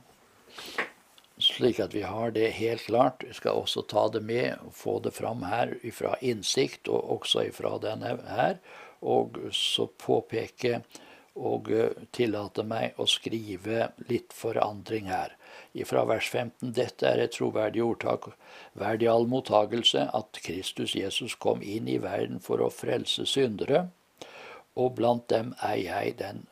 slik 1.38 1.79
at 1.84 1.93
vi 1.93 2.01
har 2.08 2.32
det 2.32 2.53
helt 2.58 2.86
klart. 2.88 3.23
Vi 3.27 3.34
skal 3.34 3.60
også 3.60 3.84
ta 3.89 4.08
det 4.13 4.23
med 4.23 4.56
og 4.63 4.73
få 4.77 4.99
det 5.03 5.12
fram 5.13 5.43
her 5.47 5.75
fra 5.93 6.15
innsikt, 6.21 6.88
og 6.88 7.19
også 7.19 7.49
fra 7.53 7.75
denne 7.84 8.15
her. 8.29 8.58
Og 9.04 9.39
så 9.52 9.89
påpeke 10.00 10.82
og 11.34 11.72
eh, 11.74 11.96
tillate 12.13 12.63
meg 12.68 13.00
å 13.02 13.08
skrive 13.10 13.89
litt 14.10 14.34
forandring 14.38 15.10
her. 15.10 15.34
Fra 15.89 16.04
vers 16.06 16.30
15. 16.30 16.74
Dette 16.78 17.08
er 17.10 17.24
et 17.24 17.34
troverdig 17.34 17.82
ordtak, 17.84 18.30
verdig 18.78 19.10
all 19.10 19.26
mottagelse, 19.30 20.06
at 20.13 20.39
Kristus 20.46 20.94
Jesus 20.98 21.36
kom 21.36 21.63
inn 21.66 21.89
i 21.89 22.00
verden 22.02 22.39
for 22.44 22.62
å 22.62 22.70
frelse 22.74 23.26
syndere, 23.30 23.88
og 24.78 24.96
blant 24.98 25.28
dem 25.34 25.54
er 25.62 25.78
jeg 25.82 26.18
den 26.22 26.46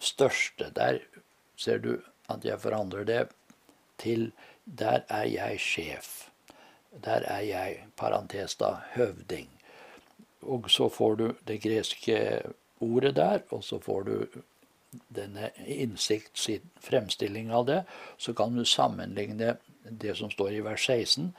største. 0.00 0.70
Der 0.76 1.02
ser 1.56 1.80
du 1.84 1.98
at 2.28 2.44
jeg 2.44 2.60
forandrer 2.60 3.04
det 3.08 3.22
til 4.00 4.30
der 4.64 5.04
er 5.08 5.24
jeg 5.24 5.60
sjef. 5.60 6.10
Der 7.04 7.24
er 7.28 7.44
jeg, 7.44 7.84
parentes 7.96 8.56
da, 8.60 8.78
høvding. 8.94 9.57
Og 10.42 10.70
så 10.70 10.88
får 10.88 11.16
du 11.16 11.26
det 11.46 11.60
greske 11.62 12.18
ordet 12.80 13.16
der, 13.16 13.42
og 13.50 13.64
så 13.64 13.78
får 13.82 14.02
du 14.06 14.42
denne 15.14 15.50
innsikt 15.66 16.38
sin 16.38 16.70
fremstilling 16.80 17.50
av 17.52 17.66
det. 17.66 17.82
Så 18.18 18.34
kan 18.34 18.56
du 18.56 18.64
sammenligne 18.64 19.56
det 19.90 20.16
som 20.16 20.30
står 20.30 20.58
i 20.58 20.64
vers 20.64 20.86
16. 20.86 21.32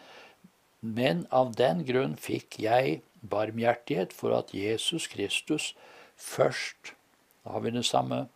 Men 0.81 1.25
av 1.31 1.55
den 1.59 1.83
grunn 1.87 2.15
fikk 2.19 2.59
jeg 2.61 3.01
barmhjertighet 3.21 4.13
for 4.15 4.35
at 4.37 4.53
Jesus 4.55 5.07
Kristus 5.07 5.73
først 6.15 6.95
Da 7.43 7.53
har 7.55 7.61
vi 7.63 7.71
det 7.71 7.85
samme 7.87 8.27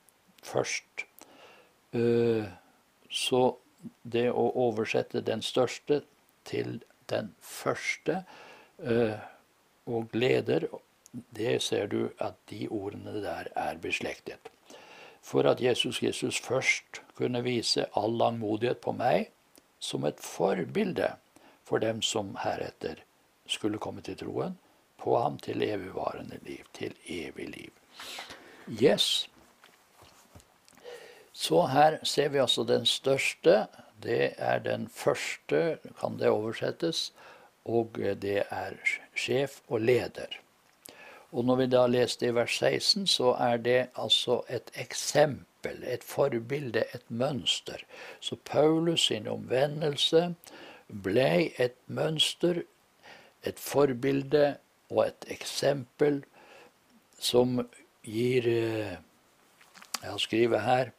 først. 0.41 1.03
Eh, 1.91 2.45
så 3.11 3.41
det 4.03 4.29
å 4.31 4.45
oversette 4.55 5.21
den 5.21 5.41
største 5.43 6.01
til 6.47 6.79
den 7.11 7.33
første 7.41 8.23
eh, 8.79 9.19
og 9.85 10.09
gleder, 10.11 10.67
det 11.35 11.61
ser 11.61 11.87
du 11.87 12.09
at 12.19 12.37
de 12.49 12.67
ordene 12.71 13.21
der 13.23 13.49
er 13.55 13.77
beslektet. 13.77 14.49
For 15.21 15.47
at 15.49 15.61
Jesus 15.61 15.99
Kristus 15.99 16.39
først 16.39 17.01
kunne 17.15 17.43
vise 17.43 17.85
all 17.95 18.17
langmodighet 18.17 18.81
på 18.83 18.91
meg 18.91 19.29
som 19.79 20.05
et 20.05 20.19
forbilde 20.19 21.13
for 21.63 21.79
dem 21.83 22.01
som 22.01 22.35
heretter 22.43 23.03
skulle 23.47 23.79
komme 23.79 24.01
til 24.01 24.17
troen, 24.19 24.57
på 24.97 25.17
ham 25.19 25.37
til 25.37 25.63
evigvarende 25.63 26.39
liv, 26.47 26.63
til 26.73 26.95
evig 27.07 27.47
liv. 27.49 27.71
Yes, 28.81 29.27
så 31.33 31.65
her 31.67 31.97
ser 32.03 32.29
vi 32.29 32.37
altså 32.37 32.63
den 32.63 32.85
største. 32.85 33.65
Det 34.03 34.33
er 34.37 34.59
den 34.59 34.87
første, 34.87 35.79
kan 35.99 36.19
det 36.19 36.29
oversettes, 36.29 37.13
og 37.65 37.97
det 37.97 38.43
er 38.49 38.77
sjef 39.15 39.61
og 39.67 39.81
leder. 39.81 40.39
Og 41.33 41.45
når 41.45 41.55
vi 41.61 41.69
da 41.73 41.85
leste 41.89 42.27
i 42.27 42.33
vers 42.35 42.57
16, 42.59 43.07
så 43.07 43.33
er 43.41 43.57
det 43.57 43.79
altså 43.97 44.41
et 44.49 44.69
eksempel, 44.77 45.79
et 45.83 46.03
forbilde, 46.03 46.83
et 46.93 47.05
mønster. 47.09 47.81
Så 48.19 48.37
Paulus 48.45 49.07
sin 49.07 49.27
omvendelse 49.27 50.35
ble 50.87 51.49
et 51.57 51.77
mønster, 51.87 52.61
et 53.43 53.59
forbilde 53.59 54.57
og 54.89 55.07
et 55.07 55.25
eksempel 55.33 56.21
som 57.19 57.63
gir 58.03 58.47
jeg 58.49 58.99
Jeg 60.03 60.19
skriver 60.19 60.59
her 60.59 60.89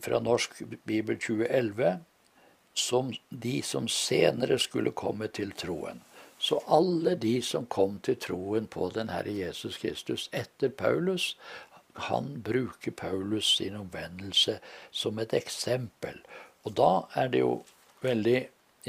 fra 0.00 0.20
Norsk 0.20 0.62
bibel 0.86 1.16
2011 1.16 1.98
som 2.74 3.12
de 3.28 3.62
som 3.62 3.88
senere 3.88 4.58
skulle 4.58 4.92
komme 4.96 5.28
til 5.28 5.52
troen. 5.52 6.00
Så 6.38 6.58
alle 6.66 7.14
de 7.14 7.42
som 7.42 7.66
kom 7.66 8.00
til 8.04 8.18
troen 8.20 8.66
på 8.66 8.90
den 8.94 9.08
Herre 9.08 9.32
Jesus 9.32 9.78
Kristus 9.80 10.28
etter 10.32 10.68
Paulus, 10.68 11.36
han 11.94 12.42
bruker 12.42 12.90
Paulus 12.90 13.56
sin 13.56 13.76
omvendelse 13.76 14.58
som 14.90 15.18
et 15.18 15.32
eksempel. 15.34 16.18
Og 16.64 16.76
da 16.76 16.90
er 17.14 17.30
det 17.30 17.44
jo 17.44 17.62
veldig 18.02 18.40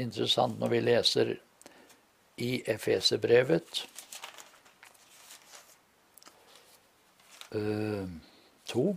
interessant 0.02 0.58
når 0.60 0.74
vi 0.74 0.80
leser 0.80 1.34
i 2.36 2.50
Efeserbrevet 2.68 3.86
uh, 7.54 8.08
to 8.68 8.96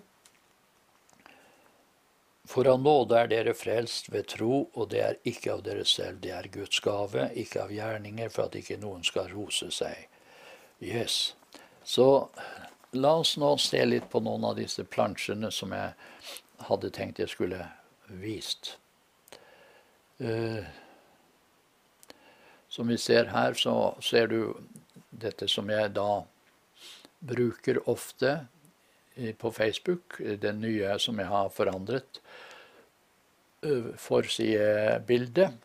for 2.49 2.67
av 2.67 2.79
nåde 2.81 3.17
er 3.19 3.27
dere 3.29 3.53
frelst 3.53 4.07
ved 4.09 4.31
tro, 4.31 4.63
og 4.73 4.89
det 4.89 5.01
er 5.05 5.19
ikke 5.29 5.51
av 5.53 5.59
dere 5.67 5.83
selv, 5.85 6.17
det 6.23 6.31
er 6.33 6.49
Guds 6.49 6.79
gave, 6.81 7.27
ikke 7.37 7.61
av 7.67 7.73
gjerninger, 7.73 8.31
for 8.33 8.49
at 8.49 8.57
ikke 8.57 8.79
noen 8.81 9.05
skal 9.05 9.29
rose 9.29 9.69
seg. 9.75 10.07
Yes. 10.81 11.35
Så 11.85 12.07
la 12.97 13.13
oss 13.21 13.35
nå 13.37 13.51
se 13.61 13.83
litt 13.85 14.09
på 14.09 14.23
noen 14.25 14.47
av 14.49 14.57
disse 14.57 14.81
plansjene 14.81 15.51
som 15.53 15.75
jeg 15.77 15.93
hadde 16.71 16.89
tenkt 16.95 17.21
jeg 17.21 17.29
skulle 17.35 17.61
vist. 18.17 18.73
Uh, 20.17 20.65
som 22.69 22.89
vi 22.89 22.97
ser 22.97 23.29
her, 23.29 23.53
så 23.53 23.93
ser 24.01 24.33
du 24.33 24.41
dette 25.09 25.45
som 25.51 25.69
jeg 25.69 25.93
da 25.93 26.23
bruker 27.19 27.83
ofte 27.89 28.39
på 29.37 29.51
Facebook, 29.51 30.19
den 30.41 30.61
nye 30.63 30.97
som 31.01 31.19
jeg 31.19 31.27
har 31.29 31.49
forandret, 31.53 32.21
forsidebildet. 33.99 35.57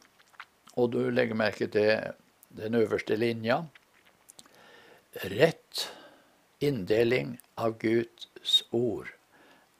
Og 0.75 0.91
du 0.95 1.01
legger 1.11 1.39
merke 1.39 1.69
til 1.71 2.15
den 2.55 2.75
øverste 2.75 3.17
linja. 3.17 3.61
Rett 5.31 5.85
inndeling 6.65 7.37
av 7.55 7.77
Guds 7.79 8.63
ord 8.75 9.13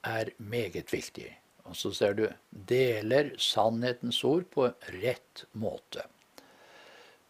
er 0.05 0.31
meget 0.37 0.93
viktig. 0.93 1.33
Og 1.65 1.75
så 1.75 1.91
ser 1.97 2.13
du 2.15 2.25
deler 2.49 3.33
sannhetens 3.41 4.21
ord 4.23 4.45
på 4.53 4.69
rett 5.01 5.45
måte. 5.57 6.05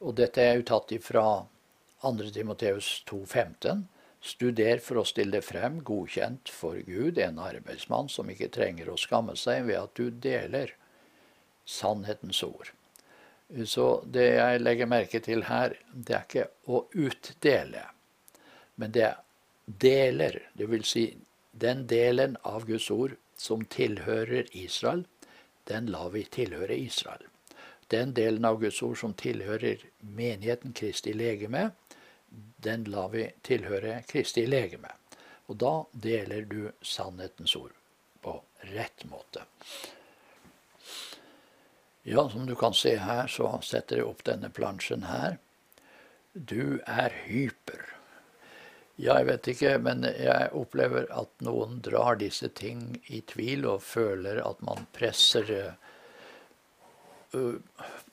Og 0.04 0.18
dette 0.20 0.44
er 0.44 0.60
jo 0.60 0.68
tatt 0.68 0.92
ifra 0.92 1.26
2. 2.04 2.30
Timoteus 2.36 3.04
2,15. 3.10 3.86
Studer 4.26 4.80
for 4.82 5.02
å 5.02 5.06
stille 5.06 5.42
frem, 5.46 5.84
godkjent 5.86 6.50
for 6.50 6.80
Gud, 6.88 7.20
en 7.22 7.38
arbeidsmann 7.42 8.10
som 8.10 8.30
ikke 8.32 8.50
trenger 8.56 8.90
å 8.90 8.98
skamme 8.98 9.36
seg 9.38 9.68
ved 9.68 9.78
at 9.84 10.00
du 10.00 10.10
deler 10.10 10.74
sannhetens 11.70 12.42
ord. 12.46 12.72
Så 13.70 14.02
det 14.10 14.26
jeg 14.40 14.64
legger 14.64 14.90
merke 14.90 15.22
til 15.22 15.46
her, 15.46 15.76
det 15.94 16.16
er 16.18 16.26
ikke 16.26 16.48
å 16.66 16.82
utdele, 16.98 17.84
men 18.82 18.96
det 18.96 19.06
er 19.12 19.22
deler. 19.66 20.40
Vil 20.58 20.84
si, 20.84 21.06
den 21.54 21.86
delen 21.88 22.40
av 22.42 22.66
Guds 22.66 22.90
ord 22.92 23.16
som 23.38 23.62
tilhører 23.70 24.50
Israel, 24.58 25.06
den 25.70 25.92
lar 25.94 26.10
vi 26.14 26.26
tilhøre 26.26 26.78
Israel. 26.78 27.24
Den 27.94 28.14
delen 28.18 28.46
av 28.46 28.58
Guds 28.62 28.82
ord 28.82 28.98
som 28.98 29.14
tilhører 29.14 29.86
menigheten 30.02 30.74
Kristi 30.74 31.14
legeme, 31.14 31.70
den 32.66 32.86
lar 32.90 33.10
vi 33.14 33.28
tilhøre 33.46 34.02
Kristi 34.10 34.46
legeme. 34.48 34.92
Og 35.48 35.60
da 35.62 35.74
deler 35.92 36.48
du 36.50 36.72
sannhetens 36.82 37.56
ord 37.56 37.74
på 38.26 38.40
rett 38.74 39.06
måte. 39.06 39.46
Ja, 42.08 42.30
som 42.30 42.46
du 42.46 42.56
kan 42.56 42.74
se 42.74 42.96
her, 43.02 43.28
så 43.28 43.50
setter 43.66 44.02
jeg 44.02 44.10
opp 44.10 44.24
denne 44.26 44.50
plansjen 44.54 45.06
her. 45.10 45.38
Du 46.34 46.82
er 46.86 47.14
hyper. 47.26 47.82
Ja, 48.96 49.18
jeg 49.20 49.28
vet 49.28 49.48
ikke, 49.52 49.72
men 49.82 50.06
jeg 50.08 50.52
opplever 50.56 51.10
at 51.12 51.32
noen 51.44 51.82
drar 51.84 52.16
disse 52.22 52.48
ting 52.54 52.96
i 53.12 53.20
tvil 53.28 53.66
og 53.68 53.84
føler 53.84 54.40
at 54.46 54.62
man 54.64 54.86
presser 54.96 55.50
uh, 57.34 57.58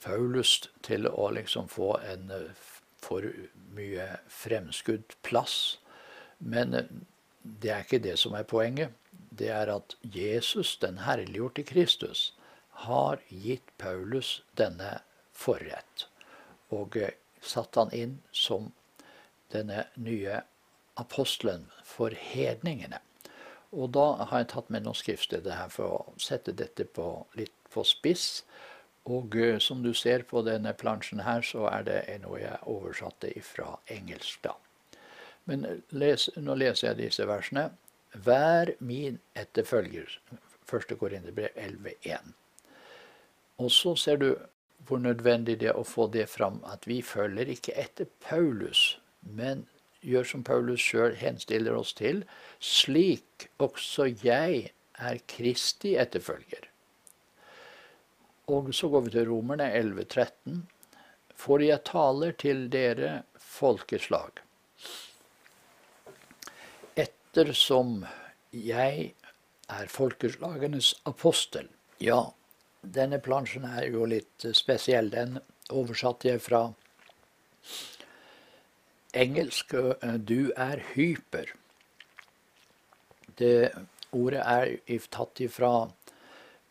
Paulus 0.03 0.57
til 0.83 1.07
å 1.07 1.29
liksom 1.37 1.69
få 1.71 1.93
en 2.03 2.33
uh, 2.33 2.49
for 3.03 3.27
mye 3.75 4.07
fremskudd 4.31 5.17
plass. 5.25 5.77
Men 6.39 6.73
eh, 6.77 6.91
det 7.43 7.73
er 7.73 7.85
ikke 7.85 8.03
det 8.03 8.17
som 8.21 8.35
er 8.37 8.47
poenget. 8.47 8.93
Det 9.11 9.49
er 9.51 9.71
at 9.73 9.95
Jesus, 10.03 10.77
den 10.81 11.01
herliggjorte 11.03 11.65
Kristus, 11.67 12.31
har 12.85 13.21
gitt 13.29 13.75
Paulus 13.77 14.41
denne 14.57 14.99
forrett. 15.33 16.07
Og 16.73 16.97
eh, 16.97 17.15
satt 17.43 17.75
han 17.75 17.93
inn 17.93 18.19
som 18.31 18.71
denne 19.53 19.85
nye 19.95 20.41
apostelen 20.99 21.67
for 21.85 22.13
hedningene. 22.17 22.99
Og 23.73 23.89
da 23.95 24.05
har 24.29 24.43
jeg 24.43 24.51
tatt 24.53 24.69
med 24.73 24.85
noen 24.85 24.97
skriftsteder 24.97 25.57
her 25.57 25.71
for 25.73 25.97
å 25.97 26.21
sette 26.21 26.53
dette 26.53 26.85
på, 26.85 27.25
litt 27.37 27.55
på 27.73 27.85
spiss. 27.87 28.43
Og 29.05 29.35
som 29.59 29.83
du 29.83 29.93
ser 29.93 30.23
på 30.23 30.41
denne 30.47 30.73
plansjen 30.73 31.23
her, 31.25 31.41
så 31.43 31.67
er 31.67 31.83
det 31.87 32.19
noe 32.23 32.39
jeg 32.39 32.59
oversatte 32.71 33.33
fra 33.43 33.75
engelsk, 33.91 34.39
da. 34.45 34.53
Men 35.45 35.65
les, 35.91 36.29
nå 36.39 36.55
leser 36.55 36.93
jeg 36.93 36.99
disse 37.01 37.27
versene. 37.27 37.67
Vær 38.13 38.71
min 38.79 39.19
etterfølger. 39.35 40.19
1. 40.71 40.95
Korinterbrev 40.99 41.51
11,1. 41.59 42.31
Og 43.59 43.71
så 43.71 43.95
ser 43.99 44.21
du 44.21 44.29
hvor 44.87 44.99
nødvendig 44.99 45.59
det 45.59 45.69
er 45.71 45.79
å 45.79 45.87
få 45.87 46.07
det 46.11 46.25
fram 46.31 46.59
at 46.67 46.87
vi 46.87 47.01
følger 47.05 47.51
ikke 47.53 47.75
etter 47.79 48.09
Paulus, 48.23 48.99
men 49.21 49.65
gjør 50.03 50.27
som 50.27 50.43
Paulus 50.43 50.83
sjøl 50.83 51.15
henstiller 51.15 51.75
oss 51.79 51.93
til, 51.95 52.23
slik 52.59 53.47
også 53.63 54.09
jeg 54.23 54.73
er 54.99 55.21
Kristi 55.27 55.95
etterfølger. 55.99 56.67
Og 58.51 58.73
så 58.75 58.89
går 58.91 59.05
vi 59.05 59.13
til 59.13 59.29
Romerne 59.29 59.69
11,13. 59.71 60.63
For 61.35 61.63
jeg 61.63 61.83
taler 61.87 62.35
til 62.39 62.65
dere 62.71 63.23
folkeslag. 63.39 64.41
Ettersom 66.99 68.03
jeg 68.51 69.13
er 69.71 69.87
folkeslagenes 69.89 70.93
apostel. 71.09 71.69
Ja, 72.03 72.19
denne 72.83 73.19
plansjen 73.23 73.65
er 73.65 73.87
jo 73.87 74.05
litt 74.11 74.45
spesiell. 74.55 75.09
Den 75.13 75.39
oversatte 75.71 76.33
jeg 76.33 76.43
fra 76.43 76.65
engelsk. 79.15 79.75
Du 80.19 80.51
er 80.51 80.83
hyper. 80.93 81.55
Det 83.39 83.71
ordet 84.13 84.43
er 84.45 85.07
tatt 85.09 85.41
ifra 85.41 85.73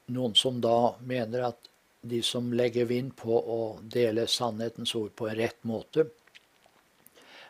noen 0.06 0.34
som 0.34 0.60
da 0.60 0.96
mener 1.00 1.42
at 1.52 1.68
de 2.02 2.22
som 2.26 2.52
legger 2.52 2.84
vind 2.90 3.14
på 3.16 3.38
å 3.38 3.78
dele 3.82 4.26
sannhetens 4.26 4.94
ord 4.98 5.14
på 5.16 5.28
en 5.28 5.36
rett 5.38 5.64
måte, 5.68 6.06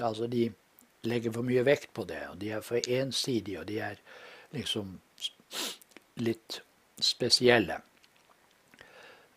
Altså 0.00 0.26
de 0.32 0.52
legger 1.04 1.32
for 1.34 1.44
mye 1.44 1.60
vekt 1.66 1.90
på 1.92 2.04
det, 2.08 2.22
og 2.30 2.38
de 2.40 2.50
er 2.56 2.62
for 2.64 2.80
ensidige, 2.88 3.60
og 3.60 3.66
de 3.68 3.76
er 3.84 3.96
liksom 4.56 4.96
litt 6.24 6.64
spesielle. 7.02 7.76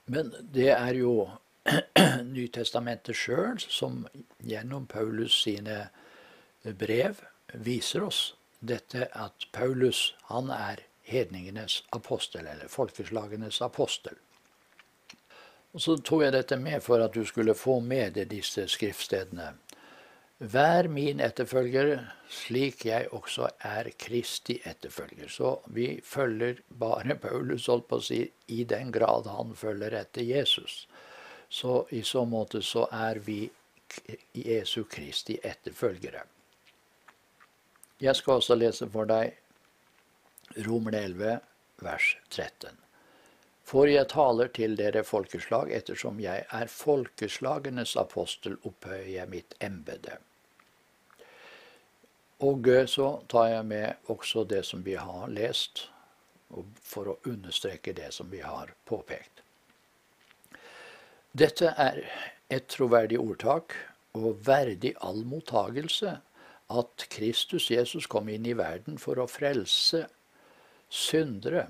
Men 0.08 0.32
det 0.56 0.72
er 0.72 0.94
jo 1.02 1.28
Nytestamentet 2.36 3.18
sjøl 3.18 3.60
som 3.62 4.06
gjennom 4.40 4.88
Paulus 4.88 5.42
sine 5.44 5.90
brev 6.64 7.22
viser 7.54 8.06
oss 8.08 8.22
dette 8.60 9.08
at 9.16 9.48
Paulus 9.56 10.14
han 10.30 10.52
er 10.52 10.84
hedningenes 11.10 11.84
apostel, 11.96 12.46
eller 12.46 12.68
folkeslagenes 12.68 13.62
apostel. 13.62 14.18
Og 15.74 15.82
Så 15.82 15.98
tok 16.02 16.24
jeg 16.26 16.34
dette 16.34 16.58
med 16.58 16.82
for 16.82 17.02
at 17.02 17.14
du 17.14 17.26
skulle 17.26 17.58
få 17.58 17.80
med 17.80 18.16
deg 18.18 18.30
disse 18.32 18.66
skriftstedene. 18.68 19.54
Vær 20.40 20.88
min 20.88 21.20
etterfølger, 21.20 22.00
slik 22.32 22.86
jeg 22.88 23.10
også 23.12 23.50
er 23.68 23.90
Kristi 24.00 24.56
etterfølger. 24.66 25.28
Så 25.28 25.58
vi 25.76 26.00
følger 26.04 26.62
bare 26.70 27.18
Paulus, 27.26 27.68
holdt 27.68 27.90
på 27.90 28.00
å 28.00 28.06
si, 28.06 28.24
i 28.48 28.64
den 28.64 28.94
grad 28.96 29.28
han 29.28 29.54
følger 29.56 29.98
etter 30.00 30.26
Jesus. 30.26 30.88
Så 31.50 31.86
i 31.90 32.04
så 32.04 32.26
måte 32.26 32.62
så 32.62 32.86
er 32.92 33.22
vi 33.26 33.50
Jesu 34.34 34.84
Kristi 34.84 35.40
etterfølgere. 35.44 36.22
Jeg 38.00 38.16
skal 38.16 38.40
også 38.40 38.56
lese 38.56 38.88
for 38.90 39.10
deg 39.10 39.34
Romer 40.66 40.96
11, 40.96 41.40
vers 41.84 42.14
13. 42.30 42.78
For 43.70 43.90
jeg 43.90 44.08
taler 44.10 44.50
til 44.54 44.78
dere 44.78 45.04
folkeslag, 45.06 45.70
ettersom 45.78 46.22
jeg 46.24 46.46
er 46.50 46.72
folkeslagenes 46.74 47.96
apostel, 48.02 48.56
opphøyer 48.66 49.12
jeg 49.12 49.30
mitt 49.30 49.54
embete. 49.62 50.18
Og 52.40 52.70
så 52.88 53.10
tar 53.28 53.50
jeg 53.52 53.66
med 53.66 54.10
også 54.10 54.46
det 54.48 54.64
som 54.66 54.82
vi 54.86 54.96
har 54.96 55.28
lest, 55.28 55.90
for 56.82 57.12
å 57.12 57.20
understreke 57.30 57.94
det 57.94 58.14
som 58.16 58.32
vi 58.32 58.40
har 58.42 58.74
påpekt. 58.90 59.44
Dette 61.40 61.72
er 61.80 62.02
et 62.52 62.66
troverdig 62.68 63.20
ordtak 63.22 63.76
og 64.18 64.42
verdig 64.48 64.96
all 65.06 65.22
mottagelse 65.24 66.18
at 66.70 67.06
Kristus 67.14 67.70
Jesus 67.72 68.08
kom 68.12 68.28
inn 68.34 68.48
i 68.50 68.58
verden 68.58 68.98
for 69.00 69.22
å 69.22 69.28
frelse 69.30 70.04
syndere 70.90 71.70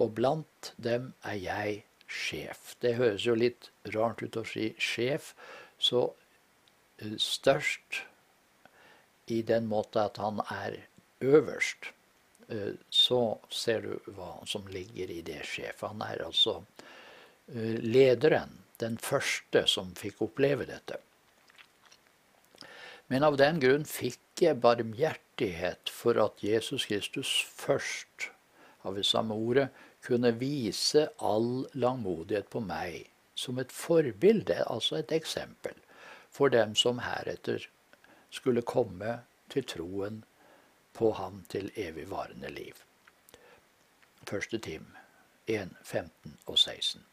og 0.00 0.12
blant 0.18 0.72
dem 0.76 1.12
er 1.24 1.38
jeg 1.40 1.80
sjef. 2.10 2.74
Det 2.82 2.96
høres 2.98 3.26
jo 3.26 3.36
litt 3.38 3.70
rart 3.94 4.22
ut 4.24 4.36
å 4.40 4.44
si 4.48 4.70
sjef, 4.80 5.32
så 5.78 6.08
eh, 7.00 7.16
størst 7.20 8.02
i 9.30 9.40
den 9.46 9.68
måte 9.70 10.02
at 10.10 10.18
han 10.20 10.40
er 10.50 10.80
øverst, 11.20 11.92
eh, 12.48 12.74
så 12.90 13.22
ser 13.48 13.86
du 13.86 14.12
hva 14.16 14.32
som 14.48 14.66
ligger 14.72 15.12
i 15.12 15.20
det 15.26 15.42
sjef. 15.46 15.84
Han 15.86 16.02
er 16.06 16.24
altså 16.26 16.58
eh, 17.52 17.78
lederen, 17.84 18.59
den 18.80 18.98
første 18.98 19.66
som 19.68 19.94
fikk 19.98 20.22
oppleve 20.26 20.66
dette. 20.68 20.98
Men 23.10 23.26
av 23.26 23.36
den 23.40 23.58
grunn 23.62 23.86
fikk 23.88 24.44
jeg 24.44 24.60
barmhjertighet 24.62 25.90
for 25.90 26.20
at 26.22 26.44
Jesus 26.44 26.86
Kristus 26.86 27.32
først, 27.42 28.30
av 28.86 28.96
det 28.96 29.04
samme 29.04 29.34
ordet, 29.34 29.68
kunne 30.06 30.32
vise 30.40 31.08
all 31.18 31.66
langmodighet 31.74 32.48
på 32.52 32.62
meg 32.64 33.10
som 33.34 33.58
et 33.60 33.72
forbilde, 33.72 34.62
altså 34.66 35.00
et 35.00 35.12
eksempel, 35.12 35.74
for 36.30 36.52
dem 36.52 36.76
som 36.78 37.02
heretter 37.02 37.66
skulle 38.30 38.62
komme 38.62 39.18
til 39.50 39.66
troen 39.66 40.22
på 40.94 41.12
ham 41.18 41.42
til 41.50 41.70
evigvarende 41.76 42.50
liv. 42.54 42.78
Første 44.28 44.58
Tim 44.58 44.86
1, 45.46 45.74
15 45.82 46.38
og 46.46 46.58
16. 46.58 47.09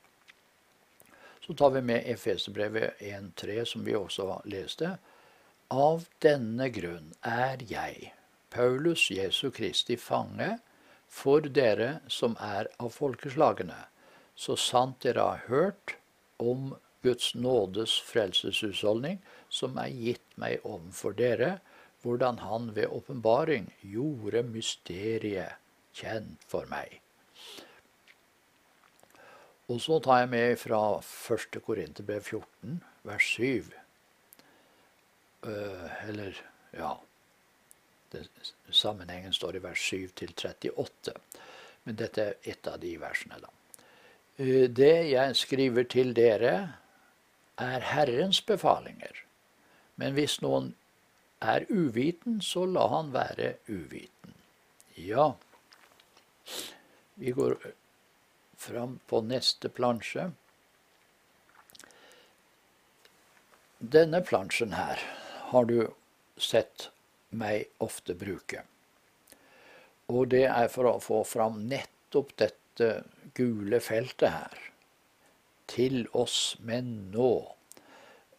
Så 1.48 1.54
tar 1.54 1.70
vi 1.70 1.82
med 1.82 2.04
Efeserbrevet 2.06 2.94
1.3, 3.00 3.66
som 3.66 3.84
vi 3.84 3.96
også 3.96 4.42
leste. 4.52 4.98
Av 5.72 6.04
denne 6.20 6.68
grunn 6.76 7.14
er 7.24 7.64
jeg, 7.70 8.12
Paulus 8.52 9.06
Jesu 9.12 9.48
Kristi 9.56 9.96
fange, 9.96 10.58
for 11.08 11.48
dere 11.60 12.02
som 12.12 12.36
er 12.44 12.68
av 12.84 12.92
folkeslagene, 12.92 13.80
så 14.36 14.58
sant 14.60 15.00
dere 15.08 15.24
har 15.24 15.48
hørt 15.48 15.96
om 16.38 16.74
Guds 17.08 17.32
nådes 17.36 17.96
frelseshusholdning, 18.12 19.24
som 19.48 19.80
er 19.80 19.96
gitt 19.96 20.36
meg 20.36 20.60
overfor 20.68 21.16
dere, 21.16 21.58
hvordan 22.04 22.44
Han 22.44 22.74
ved 22.76 22.92
åpenbaring 22.92 23.72
gjorde 23.82 24.44
mysteriet 24.52 25.56
kjent 25.96 26.44
for 26.52 26.68
meg. 26.68 27.00
Og 29.68 29.82
så 29.84 30.00
tar 30.00 30.22
jeg 30.24 30.32
med 30.32 30.56
fra 30.62 30.80
1. 31.00 31.60
Korinterbrev 31.66 32.24
14, 32.24 32.80
vers 33.08 33.34
7. 33.36 33.74
Uh, 35.44 36.08
eller, 36.08 36.40
ja 36.76 36.96
det, 38.12 38.28
sammenhengen 38.72 39.34
står 39.34 39.58
i 39.58 39.64
vers 39.64 39.80
7 39.80 40.10
til 40.16 40.34
38. 40.36 41.14
Men 41.84 42.00
dette 42.00 42.24
er 42.24 42.52
et 42.52 42.68
av 42.68 42.80
de 42.82 42.94
versene, 43.00 43.40
da. 43.44 43.52
Eh, 44.38 44.68
det 44.70 45.10
jeg 45.12 45.36
skriver 45.36 45.88
til 45.92 46.14
dere, 46.16 46.56
er 47.58 47.88
Herrens 47.92 48.42
befalinger. 48.46 49.24
Men 49.98 50.14
hvis 50.14 50.38
noen 50.44 50.76
er 51.42 51.66
uviten, 51.70 52.42
så 52.42 52.66
la 52.70 52.86
han 52.92 53.12
være 53.14 53.56
uviten. 53.68 54.36
Ja, 54.98 55.32
vi 57.18 57.34
går 57.34 57.58
fram 58.58 59.00
på 59.08 59.22
neste 59.22 59.70
plansje. 59.70 60.32
Denne 63.78 64.24
plansjen 64.26 64.74
her 64.74 65.02
har 65.52 65.68
du 65.70 65.78
sett 66.38 66.90
meg 67.30 67.68
ofte 67.84 68.16
bruke. 68.18 68.64
Og 70.08 70.32
det 70.32 70.46
er 70.48 70.72
for 70.72 70.90
å 70.90 71.04
få 71.04 71.22
fram 71.28 71.62
nettopp 71.70 72.34
dette 72.42 72.90
gule 73.38 73.80
feltet 73.84 74.34
her. 74.34 74.66
Til 75.68 76.06
oss 76.16 76.56
men 76.64 77.12
nå. 77.12 77.32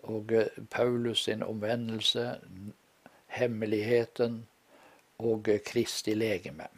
Og 0.09 0.33
eh, 0.33 0.55
Paulus 0.73 1.27
sin 1.29 1.45
omvendelse, 1.45 2.39
hemmeligheten 3.37 4.41
og 5.21 5.51
Kristi 5.67 6.15
legeme. 6.17 6.71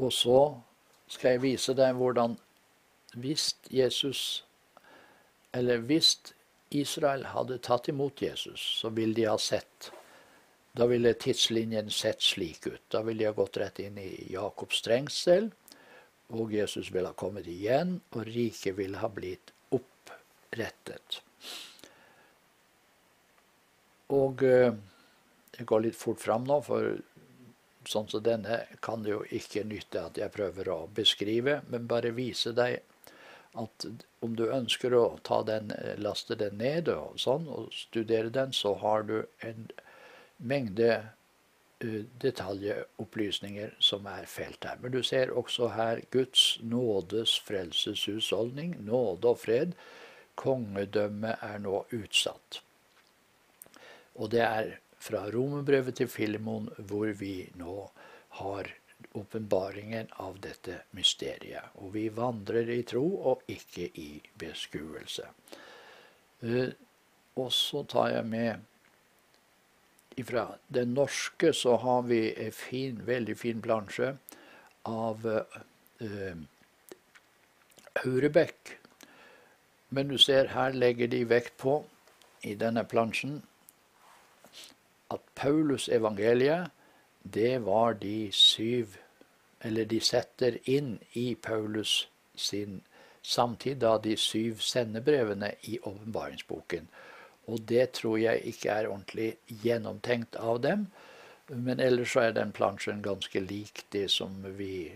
Og 0.00 0.12
så 0.16 0.38
skal 1.12 1.36
jeg 1.36 1.44
vise 1.44 1.74
deg 1.76 1.98
hvordan 1.98 2.38
hvis 3.12 3.52
Jesus 3.68 4.44
Eller 5.52 5.82
hvis 5.84 6.16
Israel 6.72 7.26
hadde 7.28 7.58
tatt 7.60 7.90
imot 7.92 8.22
Jesus, 8.24 8.60
så 8.80 8.88
ville 8.88 9.12
de 9.12 9.26
ha 9.28 9.36
sett 9.36 9.90
da 10.72 10.86
ville 10.88 11.12
tidslinjen 11.12 11.90
sett 11.92 12.22
slik 12.24 12.66
ut. 12.66 12.80
Da 12.88 13.02
ville 13.02 13.18
de 13.18 13.28
ha 13.28 13.36
gått 13.36 13.58
rett 13.60 13.80
inn 13.84 13.98
i 14.00 14.32
Jakobs 14.32 14.80
trengsel, 14.80 15.50
og 16.32 16.54
Jesus 16.56 16.88
ville 16.94 17.10
ha 17.12 17.18
kommet 17.18 17.48
igjen, 17.52 17.98
og 18.16 18.24
riket 18.24 18.78
ville 18.78 19.02
ha 19.02 19.10
blitt 19.12 19.52
opprettet. 19.76 21.20
Og 24.16 24.40
det 24.40 25.60
jeg 25.60 25.68
går 25.68 25.84
litt 25.84 25.96
fort 25.98 26.22
fram 26.22 26.48
nå, 26.48 26.56
for 26.64 26.96
sånn 27.88 28.08
som 28.10 28.22
denne 28.24 28.62
kan 28.84 29.02
det 29.02 29.12
jo 29.14 29.22
ikke 29.30 29.64
nytte 29.68 30.06
at 30.08 30.18
jeg 30.20 30.34
prøver 30.34 30.70
å 30.72 30.78
beskrive, 30.94 31.60
men 31.72 31.88
bare 31.90 32.14
vise 32.16 32.54
deg 32.56 32.80
at 33.58 33.86
om 34.24 34.36
du 34.36 34.46
ønsker 34.48 34.94
å 34.96 35.18
den, 35.46 35.72
laste 36.00 36.36
den 36.40 36.56
ned 36.60 36.88
og 36.88 37.18
sånn, 37.20 37.48
og 37.48 37.72
studere 37.74 38.32
den, 38.32 38.52
så 38.56 38.74
har 38.80 39.04
du 39.08 39.18
en 39.44 39.66
mengde 40.38 40.88
uh, 41.84 42.02
detaljopplysninger 42.22 43.74
som 43.78 44.06
er 44.08 44.28
felt 44.30 44.64
her. 44.64 44.80
Men 44.80 44.94
du 44.94 45.02
ser 45.04 45.34
også 45.36 45.72
her 45.76 46.00
Guds 46.14 46.58
nådes 46.62 47.36
frelseshusholdning, 47.44 48.78
nåde 48.86 49.34
og 49.34 49.42
fred. 49.44 49.76
Kongedømmet 50.40 51.44
er 51.44 51.60
nå 51.60 51.84
utsatt. 51.92 52.62
Og 54.16 54.32
det 54.32 54.42
er 54.46 54.78
fra 55.02 55.26
romerbrevet 55.34 55.98
til 55.98 56.10
Filemon 56.10 56.68
hvor 56.88 57.10
vi 57.18 57.34
nå 57.58 57.76
har 58.38 58.70
åpenbaringen 59.18 60.12
av 60.22 60.38
dette 60.40 60.82
mysteriet. 60.96 61.74
Og 61.82 61.94
vi 61.96 62.06
vandrer 62.14 62.70
i 62.70 62.82
tro 62.86 63.04
og 63.32 63.42
ikke 63.50 63.88
i 63.98 64.10
beskuelse. 64.38 65.26
Eh, 66.42 66.70
og 67.38 67.50
så 67.54 67.82
tar 67.88 68.12
jeg 68.16 68.28
med 68.28 68.68
Fra 70.28 70.42
den 70.68 70.90
norske 70.92 71.54
så 71.56 71.78
har 71.80 72.02
vi 72.04 72.34
en 72.36 72.52
fin, 72.52 72.98
veldig 73.06 73.32
fin 73.36 73.62
plansje 73.64 74.10
av 74.84 75.24
uh, 75.24 76.34
Aurebekk. 78.04 78.74
Men 79.88 80.12
du 80.12 80.18
ser 80.20 80.52
her 80.52 80.76
legger 80.76 81.08
de 81.08 81.22
vekt 81.30 81.56
på, 81.56 81.78
i 82.44 82.52
denne 82.60 82.84
plansjen, 82.84 83.40
at 85.12 85.34
Paulus 85.34 85.88
evangeliet, 85.88 86.70
det 87.22 87.58
var 87.66 87.94
de 87.94 88.32
syv 88.32 88.98
Eller 89.64 89.84
de 89.86 90.00
setter 90.02 90.56
inn 90.66 90.96
i 91.14 91.36
Paulus 91.38 92.08
sin 92.34 92.80
samtid 93.22 93.78
da 93.78 93.92
de 94.02 94.16
syv 94.18 94.58
sendebrevene 94.58 95.52
i 95.70 95.76
åpenbaringsboken. 95.78 96.88
Og 97.46 97.62
det 97.70 97.92
tror 97.98 98.16
jeg 98.18 98.42
ikke 98.50 98.74
er 98.74 98.88
ordentlig 98.90 99.28
gjennomtenkt 99.62 100.34
av 100.34 100.58
dem. 100.66 100.88
Men 101.46 101.78
ellers 101.78 102.10
så 102.10 102.24
er 102.26 102.34
den 102.34 102.50
plansjen 102.50 103.04
ganske 103.06 103.38
lik 103.38 103.84
det 103.94 104.08
som 104.10 104.34
vi 104.58 104.90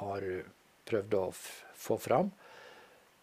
har 0.00 0.26
prøvd 0.90 1.14
å 1.14 1.24
få 1.78 1.98
fram. 2.02 2.32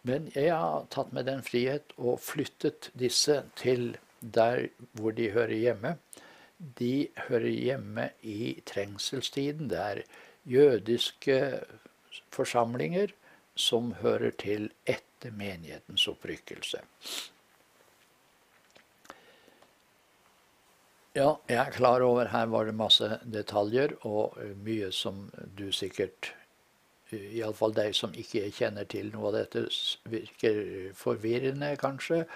Men 0.08 0.30
jeg 0.32 0.54
har 0.54 0.88
tatt 0.88 1.12
meg 1.12 1.28
den 1.28 1.44
frihet 1.44 1.92
og 1.98 2.20
flyttet 2.24 2.88
disse 2.96 3.42
til 3.60 3.90
der 4.20 4.70
hvor 4.96 5.12
de 5.12 5.28
hører 5.36 5.56
hjemme 5.58 5.98
de 6.58 7.08
hører 7.28 7.50
hjemme 7.52 8.10
i 8.22 8.58
trengselstiden. 8.66 9.70
Det 9.70 9.78
er 9.78 10.02
jødiske 10.48 11.38
forsamlinger 12.34 13.14
som 13.58 13.92
hører 14.02 14.34
til 14.38 14.70
etter 14.86 15.34
menighetens 15.34 16.06
opprykkelse. 16.10 16.82
Ja, 21.18 21.32
jeg 21.48 21.58
er 21.58 21.74
klar 21.74 22.02
over 22.06 22.28
her 22.30 22.46
var 22.46 22.68
det 22.68 22.76
masse 22.78 23.16
detaljer 23.24 23.96
og 24.06 24.36
mye 24.62 24.92
som 24.94 25.24
du 25.58 25.70
sikkert 25.74 26.32
Iallfall 27.08 27.72
deg 27.72 27.94
som 27.96 28.12
ikke 28.20 28.50
kjenner 28.52 28.84
til 28.84 29.08
noe 29.14 29.30
av 29.30 29.38
dette, 29.38 29.62
virker 30.12 30.58
forvirrende, 30.96 31.70
kanskje. 31.80 32.26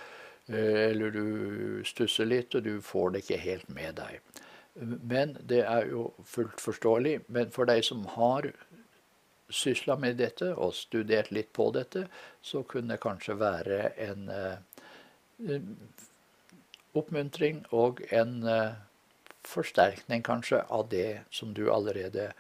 Eh, 0.53 0.91
eller 0.91 1.11
du 1.11 1.85
stusser 1.85 2.29
litt, 2.29 2.55
og 2.55 2.63
du 2.67 2.81
får 2.85 3.11
det 3.11 3.25
ikke 3.25 3.41
helt 3.43 3.73
med 3.73 3.97
deg. 4.01 4.21
Men 5.13 5.37
det 5.49 5.63
er 5.69 5.89
jo 5.91 6.11
fullt 6.25 6.61
forståelig. 6.61 7.19
Men 7.29 7.51
for 7.55 7.69
deg 7.69 7.85
som 7.85 8.05
har 8.17 8.49
sysla 9.53 9.99
med 10.01 10.17
dette 10.17 10.53
og 10.55 10.73
studert 10.77 11.33
litt 11.33 11.53
på 11.53 11.69
dette, 11.77 12.07
så 12.41 12.63
kunne 12.69 12.95
det 12.95 13.03
kanskje 13.05 13.37
være 13.37 13.81
en 14.01 14.31
uh, 14.33 15.59
oppmuntring 16.97 17.61
og 17.77 18.01
en 18.17 18.39
uh, 18.49 18.79
forsterkning 19.45 20.25
kanskje 20.25 20.63
av 20.73 20.89
det 20.89 21.21
som 21.31 21.53
du 21.53 21.67
allerede 21.73 22.31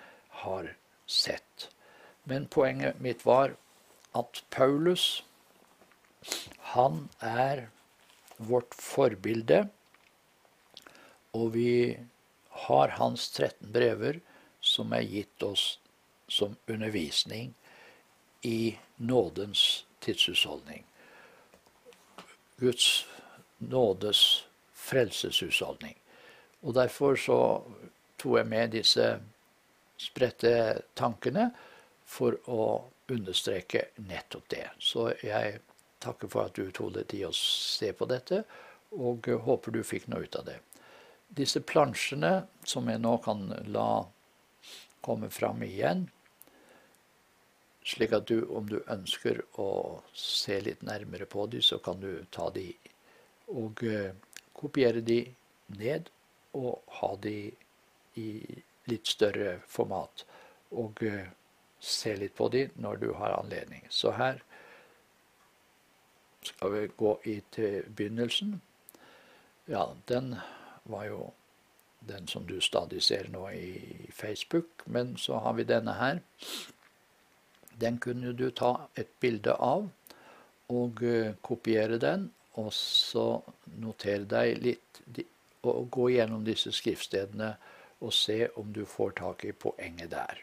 har 0.44 0.72
sett. 1.06 1.68
Men 2.24 2.48
poenget 2.48 3.00
mitt 3.00 3.26
var 3.26 3.58
at 4.16 4.42
Paulus, 4.50 5.24
han 6.72 7.08
er 7.20 7.66
vårt 8.48 8.74
forbilde. 8.74 9.64
Og 11.36 11.52
vi 11.56 11.98
har 12.66 12.96
hans 12.98 13.30
13 13.30 13.72
brever 13.72 14.20
som 14.62 14.92
er 14.94 15.08
gitt 15.08 15.42
oss 15.42 15.78
som 16.28 16.56
undervisning 16.70 17.54
i 18.42 18.78
nådens 18.96 19.84
tidshusholdning. 20.00 20.84
Guds 22.56 23.06
nådes 23.58 24.44
frelseshusholdning. 24.72 25.96
Og 26.62 26.74
derfor 26.74 27.16
så 27.18 27.38
tok 28.18 28.38
jeg 28.38 28.50
med 28.50 28.74
disse 28.74 29.06
spredte 30.02 30.54
tankene 30.98 31.50
for 32.06 32.38
å 32.50 32.64
understreke 33.12 33.88
nettopp 34.06 34.48
det. 34.50 34.66
Så 34.78 35.10
jeg 35.22 35.60
takker 36.02 36.30
for 36.30 36.48
at 36.48 36.58
du 36.58 36.70
tok 36.74 36.94
deg 36.96 37.08
tid 37.12 37.28
å 37.28 37.34
se 37.36 37.92
på 37.96 38.08
dette, 38.10 38.42
og 38.92 39.28
håper 39.46 39.74
du 39.74 39.82
fikk 39.86 40.08
noe 40.12 40.26
ut 40.26 40.36
av 40.36 40.48
det. 40.50 40.58
Disse 41.32 41.62
plansjene, 41.64 42.42
som 42.68 42.90
jeg 42.90 43.00
nå 43.00 43.14
kan 43.24 43.46
la 43.72 44.04
komme 45.02 45.30
fram 45.32 45.62
igjen, 45.64 46.04
slik 47.84 48.12
at 48.14 48.28
du, 48.30 48.44
om 48.46 48.68
du 48.68 48.78
ønsker 48.86 49.40
å 49.58 50.02
se 50.14 50.60
litt 50.62 50.84
nærmere 50.86 51.26
på 51.26 51.46
dem, 51.50 51.64
så 51.64 51.80
kan 51.82 52.00
du 52.02 52.24
ta 52.30 52.50
de 52.54 52.68
og 53.52 53.82
uh, 53.84 54.12
kopiere 54.56 55.02
de 55.04 55.24
ned 55.78 56.08
og 56.56 56.84
ha 57.00 57.10
de 57.20 57.50
i 58.20 58.28
litt 58.90 59.08
større 59.08 59.58
format. 59.68 60.24
Og 60.78 61.02
uh, 61.02 61.26
se 61.82 62.14
litt 62.16 62.36
på 62.38 62.48
de 62.54 62.68
når 62.78 63.02
du 63.02 63.08
har 63.18 63.34
anledning. 63.40 63.82
Så 63.90 64.14
her 64.16 64.40
skal 66.42 66.72
vi 66.72 66.88
gå 66.96 67.20
i 67.24 67.40
til 67.54 67.82
begynnelsen. 67.96 68.60
Ja, 69.68 69.84
den 70.08 70.34
var 70.84 71.04
jo 71.04 71.30
den 72.08 72.28
som 72.28 72.46
du 72.46 72.60
stadig 72.60 73.02
ser 73.02 73.28
nå 73.30 73.48
i 73.48 74.10
Facebook. 74.12 74.66
Men 74.86 75.16
så 75.16 75.38
har 75.38 75.52
vi 75.52 75.64
denne 75.64 75.92
her. 75.92 76.18
Den 77.80 77.98
kunne 77.98 78.32
du 78.32 78.50
ta 78.50 78.76
et 78.96 79.08
bilde 79.20 79.54
av 79.54 79.90
og 80.68 81.02
uh, 81.02 81.34
kopiere 81.42 81.98
den. 81.98 82.32
Og 82.54 82.72
så 82.76 83.40
notere 83.80 84.24
deg 84.28 84.58
litt 84.62 85.00
og 85.62 85.90
gå 85.94 86.08
gjennom 86.12 86.44
disse 86.44 86.72
skriftstedene 86.74 87.56
og 88.02 88.12
se 88.12 88.48
om 88.58 88.72
du 88.74 88.84
får 88.84 89.10
tak 89.22 89.44
i 89.46 89.52
poenget 89.52 90.10
der. 90.10 90.38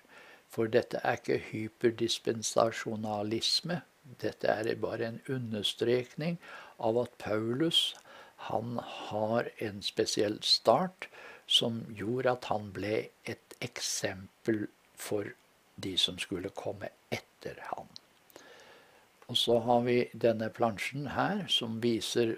For 0.50 0.66
dette 0.72 0.98
er 1.04 1.16
ikke 1.20 1.38
hyperdispensasjonalisme. 1.52 3.82
Dette 4.22 4.50
er 4.50 4.70
bare 4.82 5.08
en 5.08 5.22
understrekning 5.30 6.40
av 6.78 6.98
at 7.04 7.18
Paulus 7.22 7.94
han 8.50 8.80
har 8.80 9.50
en 9.58 9.82
spesiell 9.84 10.40
start 10.44 11.10
som 11.46 11.82
gjorde 11.94 12.32
at 12.38 12.50
han 12.52 12.70
ble 12.74 13.10
et 13.28 13.56
eksempel 13.60 14.68
for 14.96 15.34
de 15.76 15.96
som 16.00 16.20
skulle 16.20 16.52
komme 16.56 16.92
etter 17.14 17.60
han. 17.72 17.88
Og 19.30 19.38
så 19.38 19.60
har 19.66 19.82
vi 19.86 19.98
denne 20.14 20.50
plansjen 20.54 21.12
her 21.14 21.46
som 21.52 21.78
viser 21.84 22.38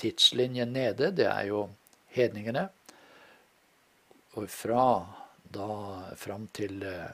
tidslinjen 0.00 0.72
nede. 0.72 1.10
Det 1.12 1.26
er 1.28 1.48
jo 1.50 1.66
hedningene. 2.14 2.68
Og 4.38 4.46
fra 4.52 4.84
da 5.52 5.68
fram 6.16 6.46
til 6.54 6.82
eh, 6.86 7.10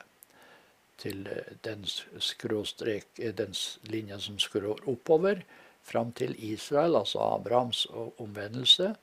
til 1.00 1.26
eh, 1.30 1.54
den, 1.66 1.84
skråstrek, 2.18 3.06
eh, 3.18 3.34
den 3.34 3.54
linja 3.90 4.18
som 4.18 4.38
skrår 4.38 4.84
oppover, 4.90 5.44
fram 5.84 6.12
til 6.16 6.32
Israel, 6.40 6.96
altså 6.96 7.20
Abrahams 7.20 7.86
omvendelse, 8.18 8.94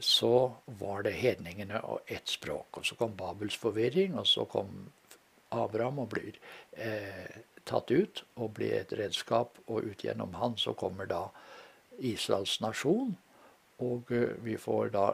så 0.00 0.52
var 0.80 1.02
det 1.06 1.12
hedningene 1.16 1.80
og 1.84 2.00
ett 2.06 2.28
språk. 2.28 2.78
Og 2.78 2.86
så 2.86 2.96
kom 2.98 3.16
Babels 3.16 3.56
forvirring, 3.56 4.18
og 4.18 4.26
så 4.26 4.44
kom 4.44 4.90
Abraham 5.50 6.02
og 6.02 6.10
blir 6.12 6.38
eh, 6.72 7.42
tatt 7.64 7.90
ut 7.90 8.24
og 8.36 8.52
blir 8.58 8.74
et 8.80 8.92
redskap, 8.98 9.58
og 9.66 9.86
ut 9.86 10.04
gjennom 10.04 10.34
han 10.40 10.56
så 10.60 10.74
kommer 10.74 11.08
da 11.10 11.22
Israels 11.98 12.58
nasjon. 12.60 13.16
Og 13.82 14.12
eh, 14.12 14.36
vi 14.44 14.56
får 14.60 14.92
da 14.96 15.10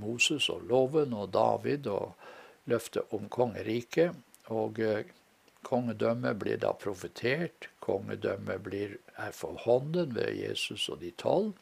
Moses 0.00 0.48
og 0.52 0.64
loven 0.68 1.12
og 1.12 1.32
David 1.34 1.90
og 1.92 2.14
løftet 2.70 3.12
om 3.12 3.28
kongeriket. 3.28 4.16
Og 4.54 4.80
eh, 4.80 5.04
Kongedømmet 5.62 6.38
blir 6.38 6.60
da 6.62 6.72
profetert. 6.72 7.68
Kongedømmet 7.80 8.68
er 9.16 9.34
for 9.36 9.60
hånden 9.64 10.14
ved 10.14 10.34
Jesus 10.36 10.88
og 10.88 11.00
de 11.00 11.10
tolv. 11.10 11.52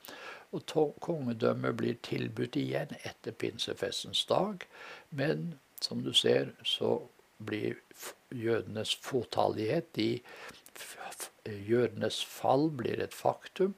Og 0.53 0.96
kongedømmet 1.01 1.76
blir 1.76 1.98
tilbudt 2.03 2.57
igjen 2.59 2.94
etter 3.05 3.32
pinsefestens 3.32 4.24
dag. 4.26 4.66
Men 5.11 5.55
som 5.80 6.03
du 6.03 6.12
ser, 6.12 6.51
så 6.64 6.98
blir 7.38 7.78
jødenes 8.30 8.94
fåtallighet 8.94 9.94
de, 9.94 10.20
Jødenes 11.44 12.20
fall 12.24 12.68
blir 12.70 13.01
et 13.03 13.14
faktum. 13.16 13.74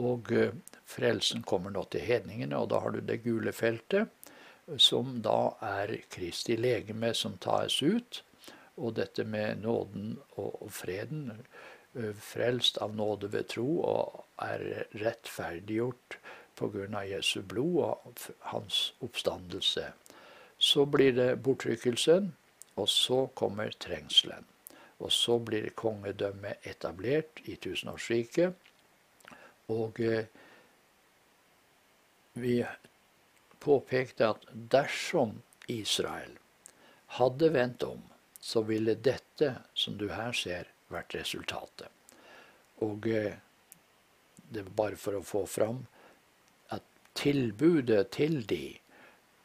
Og 0.00 0.32
eh, 0.32 0.54
frelsen 0.88 1.42
kommer 1.42 1.72
nå 1.74 1.84
til 1.92 2.04
hedningene, 2.04 2.56
og 2.56 2.70
da 2.72 2.80
har 2.84 2.94
du 2.94 3.00
det 3.04 3.20
gule 3.24 3.52
feltet, 3.52 4.08
som 4.78 5.18
da 5.24 5.52
er 5.64 5.96
Kristi 6.12 6.56
legeme 6.56 7.12
som 7.16 7.36
tas 7.42 7.80
ut. 7.82 8.22
Og 8.80 8.96
dette 8.96 9.26
med 9.28 9.60
nåden 9.62 10.14
og 10.40 10.70
freden, 10.72 11.44
frelst 12.16 12.78
av 12.80 12.94
nåde 12.96 13.28
ved 13.32 13.50
tro, 13.52 13.66
og 13.84 14.24
er 14.40 14.86
rettferdiggjort 14.96 16.16
pga. 16.56 17.04
Jesu 17.04 17.42
blod 17.42 17.76
og 17.84 18.22
hans 18.52 18.92
oppstandelse. 19.00 19.92
Så 20.58 20.84
blir 20.86 21.12
det 21.16 21.42
bortrykkelsen, 21.42 22.32
og 22.76 22.88
så 22.88 23.26
kommer 23.34 23.72
trengselen. 23.80 24.46
Og 25.00 25.12
så 25.12 25.38
blir 25.40 25.70
kongedømmet 25.76 26.66
etablert 26.68 27.40
i 27.48 27.56
tusenårsriket. 27.56 28.52
Og 29.72 30.00
eh, 30.04 30.28
vi 32.36 32.60
påpekte 33.60 34.28
at 34.34 34.44
dersom 34.52 35.38
Israel 35.68 36.36
hadde 37.16 37.50
vendt 37.54 37.82
om, 37.86 38.02
så 38.40 38.62
ville 38.66 38.96
dette 38.96 39.54
som 39.74 39.98
du 40.00 40.08
her 40.12 40.32
ser, 40.36 40.68
vært 40.90 41.14
resultatet. 41.14 41.88
Og 42.82 43.06
eh, 43.06 43.36
det 44.50 44.64
er 44.64 44.70
bare 44.76 44.98
for 44.98 45.18
å 45.18 45.26
få 45.26 45.44
fram 45.46 45.84
at 46.74 46.86
tilbudet 47.18 48.08
til 48.16 48.40
de, 48.50 48.78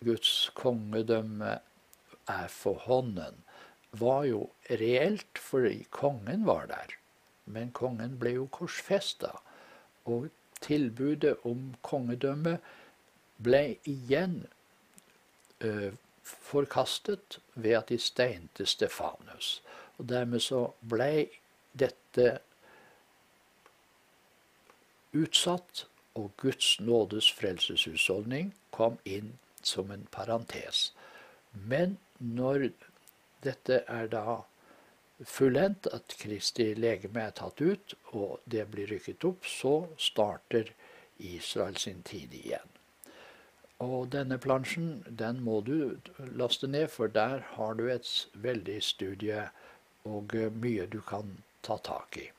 Guds 0.05 0.49
kongedømme 0.57 1.57
er 2.31 2.47
for 2.51 2.81
hånden, 2.87 3.43
var 3.95 4.25
jo 4.27 4.41
reelt 4.81 5.39
fordi 5.39 5.85
kongen 5.93 6.45
var 6.47 6.67
der. 6.71 6.95
Men 7.45 7.71
kongen 7.77 8.17
ble 8.19 8.35
jo 8.39 8.47
korsfesta. 8.51 9.31
Og 10.09 10.27
tilbudet 10.65 11.37
om 11.47 11.71
kongedømme 11.85 12.57
ble 13.45 13.63
igjen 13.89 14.41
uh, 15.63 15.91
forkastet 16.25 17.39
ved 17.55 17.77
at 17.77 17.89
de 17.89 17.99
steinte 18.01 18.65
Stefanus. 18.65 19.61
Og 19.97 20.09
dermed 20.09 20.39
så 20.43 20.67
ble 20.81 21.27
dette 21.77 22.39
utsatt, 25.15 25.85
og 26.15 26.31
Guds 26.37 26.79
nådes 26.79 27.27
frelseshusholdning 27.35 28.53
kom 28.71 28.97
inn 29.05 29.33
som 29.63 29.91
en 29.91 30.07
parentes. 30.11 30.93
Men 31.51 31.97
når 32.19 32.69
dette 33.43 33.81
er 33.87 34.07
da 34.11 34.41
fullendt, 35.23 35.87
at 35.91 36.15
Kristi 36.19 36.71
legeme 36.73 37.27
er 37.27 37.35
tatt 37.35 37.61
ut, 37.61 37.95
og 38.15 38.39
det 38.45 38.67
blir 38.71 38.89
rykket 38.91 39.27
opp, 39.27 39.47
så 39.47 39.75
starter 39.97 40.71
Israel 41.19 41.77
sin 41.79 42.01
tid 42.03 42.33
igjen. 42.35 42.74
Og 43.83 44.07
denne 44.11 44.37
plansjen 44.39 45.03
den 45.19 45.41
må 45.43 45.59
du 45.67 45.97
laste 46.39 46.67
ned, 46.67 46.87
for 46.87 47.11
der 47.11 47.43
har 47.57 47.73
du 47.75 47.89
et 47.91 48.07
veldig 48.33 48.77
studie 48.83 49.49
og 50.05 50.35
mye 50.61 50.87
du 50.87 51.01
kan 51.01 51.37
ta 51.65 51.77
tak 51.83 52.17
i. 52.21 52.29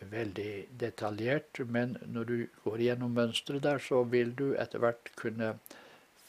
Veldig 0.00 0.66
detaljert, 0.80 1.60
men 1.68 1.96
når 2.06 2.24
du 2.24 2.36
går 2.64 2.78
gjennom 2.86 3.12
mønsteret 3.14 3.62
der, 3.62 3.78
så 3.78 4.02
vil 4.02 4.32
du 4.34 4.54
etter 4.54 4.82
hvert 4.82 5.12
kunne 5.16 5.52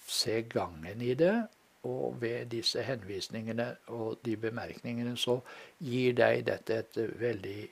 se 0.07 0.41
gangen 0.41 1.01
i 1.01 1.13
det, 1.13 1.47
og 1.83 2.21
ved 2.21 2.51
disse 2.51 2.83
henvisningene 2.83 3.73
og 3.87 4.19
de 4.25 4.37
bemerkningene 4.39 5.17
så 5.19 5.39
gir 5.83 6.13
deg 6.15 6.45
dette 6.47 6.79
et 6.83 6.99
veldig 7.19 7.67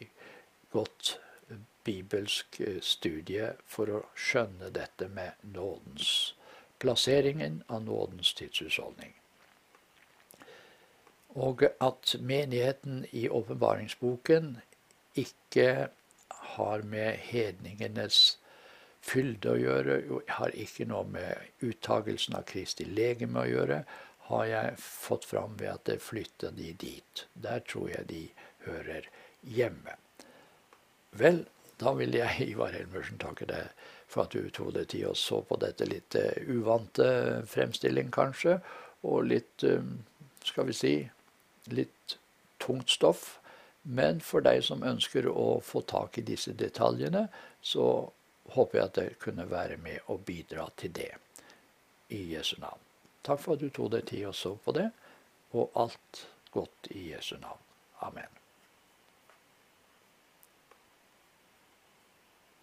godt 0.71 1.17
bibelsk 1.83 2.59
studie 2.83 3.53
for 3.67 3.91
å 3.91 4.03
skjønne 4.15 4.71
dette 4.75 5.07
med 5.11 5.47
nådens 5.55 6.33
plasseringen 6.81 7.61
av 7.67 7.83
nådens 7.85 8.33
tidshusholdning. 8.37 9.13
Og 11.37 11.63
at 11.79 12.15
menigheten 12.19 13.05
i 13.11 13.29
åpenbaringsboken 13.29 14.57
ikke 15.15 15.87
har 16.51 16.81
med 16.81 17.21
hedningenes 17.29 18.39
fylde 19.01 19.53
å 19.53 19.59
gjøre, 19.59 19.97
har 20.37 20.55
ikke 20.57 20.87
noe 20.89 21.07
med 21.09 21.65
uttagelsen 21.65 22.35
av 22.37 22.45
Kristi 22.49 22.85
legeme 22.89 23.45
å 23.45 23.49
gjøre, 23.49 23.81
har 24.31 24.45
jeg 24.47 24.75
fått 24.81 25.25
fram 25.27 25.55
ved 25.59 25.71
at 25.71 25.89
jeg 25.89 26.03
flytta 26.03 26.51
de 26.55 26.73
dit. 26.79 27.25
Der 27.33 27.63
tror 27.67 27.89
jeg 27.91 28.07
de 28.11 28.21
hører 28.67 29.07
hjemme. 29.41 29.97
Vel, 31.17 31.43
da 31.81 31.95
vil 31.97 32.15
jeg, 32.15 32.45
Ivar 32.53 32.75
Helmersen, 32.75 33.19
takke 33.21 33.47
deg 33.49 33.71
for 34.11 34.25
at 34.25 34.35
du 34.35 34.49
tok 34.53 34.73
deg 34.75 34.89
tid 34.91 35.07
og 35.11 35.17
så 35.19 35.41
på 35.47 35.57
dette 35.61 35.87
litt 35.87 36.17
uh, 36.19 36.31
uvante 36.51 37.07
fremstilling, 37.49 38.11
kanskje. 38.13 38.59
Og 39.07 39.27
litt, 39.31 39.63
um, 39.63 40.01
skal 40.45 40.67
vi 40.69 40.75
si, 40.77 40.95
litt 41.71 42.17
tungt 42.61 42.91
stoff. 42.91 43.37
Men 43.81 44.21
for 44.21 44.45
deg 44.45 44.61
som 44.65 44.83
ønsker 44.85 45.25
å 45.31 45.61
få 45.65 45.81
tak 45.89 46.19
i 46.21 46.25
disse 46.25 46.53
detaljene, 46.53 47.25
så 47.61 47.87
håper 48.53 48.77
jeg 48.77 48.89
at 48.89 48.99
jeg 49.01 49.19
kunne 49.23 49.47
være 49.49 49.79
med 49.81 50.11
og 50.11 50.25
bidra 50.27 50.67
til 50.77 50.93
det 50.93 51.13
i 52.13 52.21
Jesu 52.35 52.57
navn. 52.61 52.83
Takk 53.25 53.41
for 53.41 53.55
at 53.55 53.63
du 53.63 53.69
tok 53.69 53.93
deg 53.95 54.05
tid 54.11 54.27
og 54.29 54.37
så 54.37 54.53
på 54.57 54.75
det, 54.77 54.89
og 55.57 55.73
alt 55.79 56.25
godt 56.53 56.91
i 56.93 57.11
Jesu 57.13 57.35
navn. 57.39 57.65
Amen. 58.01 58.40